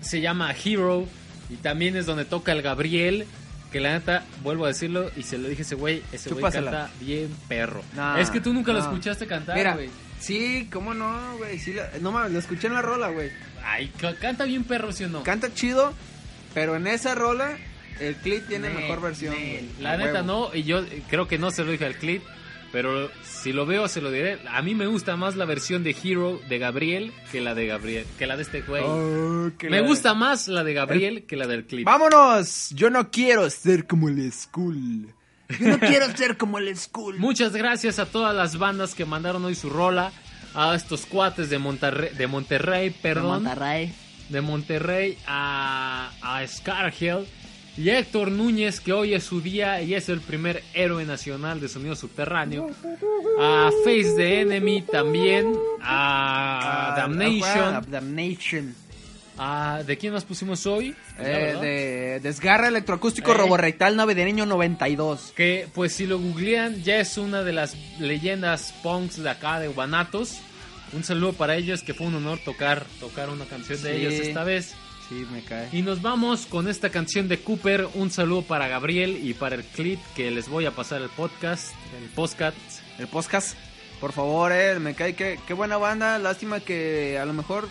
[0.00, 1.06] se llama Hero
[1.50, 3.26] y también es donde toca el Gabriel.
[3.72, 6.42] Que la neta, vuelvo a decirlo y se lo dije a ese güey, ese güey
[6.52, 7.82] canta bien perro.
[8.18, 9.90] Es que tú nunca lo escuchaste cantar, güey.
[10.18, 11.56] sí, cómo no, güey.
[11.60, 13.30] Sí, no mames, lo escuché en la rola, güey.
[13.64, 15.22] Ay, ca- canta bien perro, ¿sí o no?
[15.22, 15.92] Canta chido,
[16.54, 17.56] pero en esa rola
[18.00, 19.34] el clip tiene Nel, mejor versión.
[19.34, 19.68] Nel.
[19.80, 20.26] La neta huevo.
[20.50, 22.22] no, y yo eh, creo que no se lo dije al clip,
[22.72, 24.38] pero si lo veo se lo diré.
[24.48, 28.06] A mí me gusta más la versión de Hero de Gabriel que la de Gabriel,
[28.18, 28.82] que la de este güey.
[28.86, 31.84] Oh, me la- gusta más la de Gabriel que la del clip.
[31.86, 32.70] ¡Vámonos!
[32.70, 35.12] Yo no quiero ser como el school.
[35.58, 37.18] Yo no quiero ser como el school.
[37.18, 40.12] Muchas gracias a todas las bandas que mandaron hoy su rola.
[40.52, 43.44] A estos cuates de Monterrey, de Monterrey perdón.
[43.44, 43.92] Monterrey.
[44.30, 47.26] De Monterrey a, a Scarhill.
[47.76, 51.68] Y Héctor Núñez, que hoy es su día y es el primer héroe nacional de
[51.68, 52.68] sonido subterráneo.
[53.40, 55.52] A Face the Enemy también.
[55.80, 57.74] A Damnation.
[57.74, 58.74] Ah, Damnation.
[59.38, 60.88] A, ¿De quién nos pusimos hoy?
[61.18, 61.60] Eh, ¿Verdad?
[61.62, 63.34] de Desgarra Electroacústico Eh.
[63.34, 65.32] Roborrectal Navideño 92.
[65.34, 69.68] Que pues si lo googlean ya es una de las leyendas punks de acá de
[69.68, 70.40] Guanatos.
[70.92, 74.44] Un saludo para ellos que fue un honor tocar, tocar una canción de ellos esta
[74.44, 74.74] vez.
[75.08, 75.68] Sí, me cae.
[75.72, 77.88] Y nos vamos con esta canción de Cooper.
[77.94, 81.72] Un saludo para Gabriel y para el clip que les voy a pasar el podcast,
[82.00, 82.56] el podcast.
[82.98, 83.56] El podcast,
[84.00, 86.18] por favor, eh, me cae que qué buena banda.
[86.18, 87.68] Lástima que a lo mejor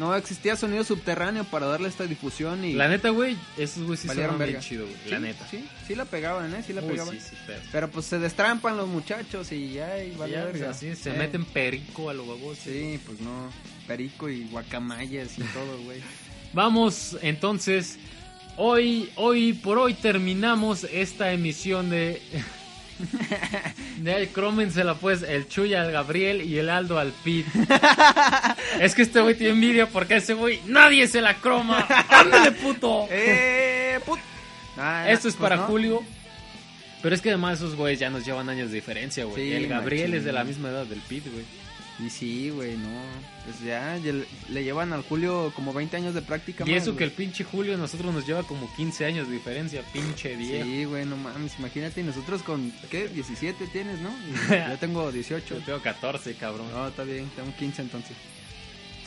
[0.00, 4.08] no existía sonido subterráneo para darle esta difusión y La neta, güey, esos güey sí
[4.08, 4.96] sonaban bien chido, güey.
[5.04, 5.46] Sí, La neta.
[5.50, 7.14] Sí, sí la pegaban, eh, sí la Uy, pegaban.
[7.14, 10.70] sí, sí, pero- Pero pues se destrampan los muchachos y ya, y vale Ya, verga.
[10.70, 12.62] así se Eh, meten perico a lo baboso.
[12.64, 13.52] Sí, pues no,
[13.86, 16.00] perico y guacamayas y todo, güey.
[16.54, 17.98] Vamos, entonces,
[18.56, 22.20] hoy, hoy por hoy terminamos esta emisión de...
[23.98, 27.46] De crómensela pues el Chuy al Gabriel y el Aldo al Pit.
[28.80, 31.86] es que este güey tiene envidia porque ese güey nadie se la croma.
[32.08, 33.06] ¡Ándale, puto!
[33.10, 34.18] ¡Eh, put!
[34.76, 35.66] Ah, Esto es pues para no.
[35.66, 36.02] Julio.
[37.02, 39.48] Pero es que además esos güeyes ya nos llevan años de diferencia, güey.
[39.48, 41.44] Sí, el Gabriel es de la misma edad del Pit, güey.
[42.04, 42.88] Y sí, güey, no.
[43.44, 46.64] Pues ya, ya le, le llevan al Julio como 20 años de práctica.
[46.66, 49.34] Y más, eso que el pinche Julio a nosotros nos lleva como 15 años de
[49.34, 50.64] diferencia, pinche viejo.
[50.64, 53.08] Sí, güey, no mames, imagínate, y nosotros con, ¿qué?
[53.08, 54.10] 17 tienes, ¿no?
[54.70, 55.58] Yo tengo 18.
[55.58, 56.66] Yo tengo 14, cabrón.
[56.72, 58.16] No, está bien, tengo 15 entonces.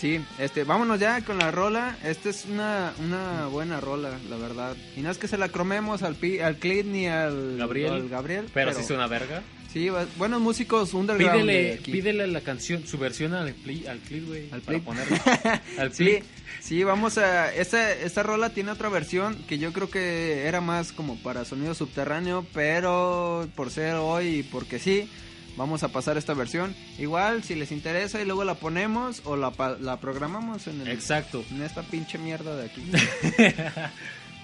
[0.04, 1.96] Sí, este, vámonos ya con la rola.
[2.04, 4.76] Esta es una, una buena rola, la verdad.
[4.98, 7.94] Y no es que se la cromemos al, pi, al Clint ni al Gabriel.
[7.94, 9.44] al Gabriel Pero, sí es una verga.
[9.74, 11.48] Sí, buenos músicos underground.
[11.50, 14.44] de Pídele, pídele la canción, su versión al, pli- al clip, güey.
[14.52, 14.84] Al para clip.
[14.86, 15.62] ponerla.
[15.80, 16.20] al Sí,
[16.62, 17.52] sí, vamos a...
[17.56, 21.74] Esta, esta rola tiene otra versión que yo creo que era más como para sonido
[21.74, 25.10] subterráneo, pero por ser hoy y porque sí,
[25.58, 26.76] vamos a pasar esta versión.
[27.00, 29.52] Igual, si les interesa y luego la ponemos o la,
[29.82, 31.44] la programamos en, el- Exacto.
[31.50, 32.84] en esta pinche mierda de aquí.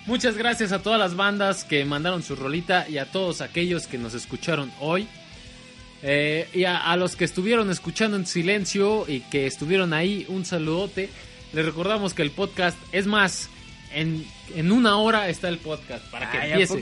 [0.07, 3.99] Muchas gracias a todas las bandas que mandaron su rolita y a todos aquellos que
[3.99, 5.07] nos escucharon hoy.
[6.01, 10.45] Eh, y a, a los que estuvieron escuchando en silencio y que estuvieron ahí, un
[10.45, 11.09] saludote.
[11.53, 13.49] Les recordamos que el podcast, es más,
[13.93, 14.23] en,
[14.55, 16.73] en una hora está el podcast para que Ay, ¿a empiece.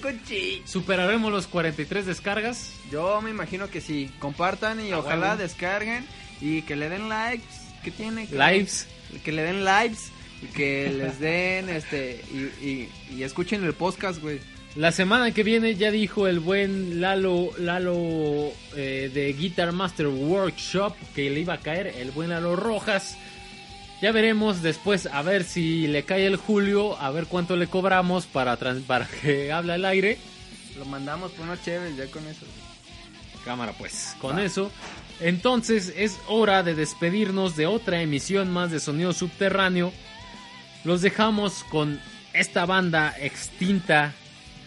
[0.66, 2.72] Superaremos los 43 descargas.
[2.92, 4.10] Yo me imagino que sí.
[4.20, 6.06] Compartan y A ojalá descarguen
[6.42, 7.46] y que le den likes.
[7.84, 8.28] ¿Qué tiene?
[8.28, 8.88] que- Lives.
[9.24, 10.12] Que le den lives
[10.44, 14.40] y que les den este y, y, y escuchen el podcast, güey.
[14.78, 20.96] La semana que viene ya dijo el buen Lalo, Lalo eh, de Guitar Master Workshop
[21.16, 23.18] que le iba a caer, el buen Lalo Rojas.
[24.04, 28.28] Ya veremos después a ver si le cae el Julio, a ver cuánto le cobramos
[28.28, 30.20] para, trans- para que hable al aire.
[30.78, 32.46] Lo mandamos por unos chéves ya con eso.
[33.44, 34.72] Cámara pues, con eso.
[35.20, 39.92] Entonces es hora de despedirnos de otra emisión más de Sonido Subterráneo.
[40.84, 42.00] Los dejamos con
[42.34, 44.14] esta banda extinta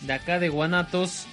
[0.02, 1.26] de acá de Guanatos.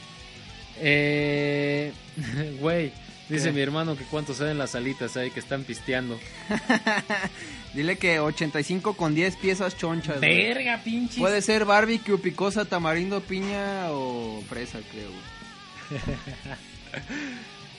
[0.80, 1.92] Eh,
[2.60, 2.92] güey,
[3.30, 3.52] dice ¿Qué?
[3.54, 6.20] mi hermano que cuántos salen las alitas ahí que están pisteando.
[7.74, 10.20] Dile que 85 con 10 piezas chonchas.
[10.20, 11.20] Verga, pinches.
[11.20, 15.12] Puede ser barbecue, picosa, tamarindo, piña o fresa, creo.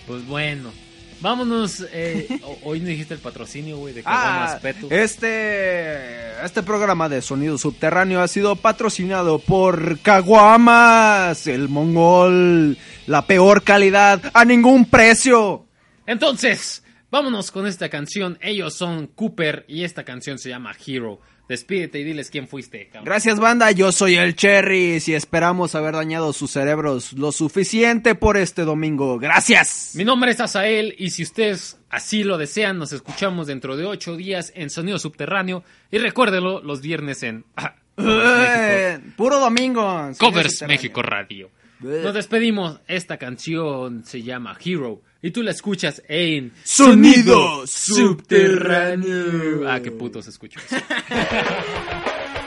[0.06, 0.73] Pues bueno.
[1.20, 1.85] Vámonos.
[1.93, 4.59] eh, ho- hoy no dijiste el patrocinio, güey, de Ah,
[4.90, 13.62] este, este programa de sonido subterráneo ha sido patrocinado por Caguamas, el mongol, la peor
[13.65, 15.66] calidad a ningún precio.
[16.07, 18.39] Entonces, vámonos con esta canción.
[18.40, 21.20] Ellos son Cooper y esta canción se llama Hero.
[21.49, 23.07] Despídete y diles quién fuiste, cabrón.
[23.07, 28.37] Gracias banda, yo soy el Cherry y esperamos haber dañado sus cerebros lo suficiente por
[28.37, 29.19] este domingo.
[29.19, 29.93] Gracias.
[29.95, 34.16] Mi nombre es Asael y si ustedes así lo desean, nos escuchamos dentro de ocho
[34.16, 35.65] días en Sonido Subterráneo.
[35.91, 40.11] Y recuérdelo los viernes en ah, Eh, puro domingo.
[40.19, 40.62] Covers.
[40.69, 41.51] México Radio.
[41.81, 42.81] Nos despedimos.
[42.87, 49.69] Esta canción se llama Hero y tú la escuchas en Sonido subterráneo.
[49.69, 50.61] Ah, qué puto se escucha.
[50.61, 50.77] eso.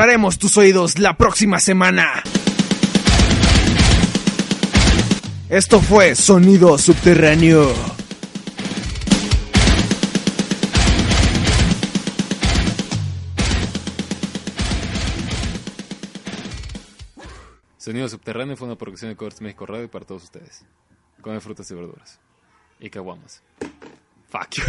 [0.00, 2.22] violaremos tus oídos la próxima semana.
[5.50, 7.70] Esto fue Sonido Subterráneo.
[17.76, 20.64] Sonido Subterráneo fue una producción de Covers México Radio para todos ustedes.
[21.20, 22.18] Come frutas y verduras.
[22.78, 23.42] Y caguamas.
[24.30, 24.64] Fuck you.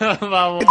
[0.26, 0.64] Vamos.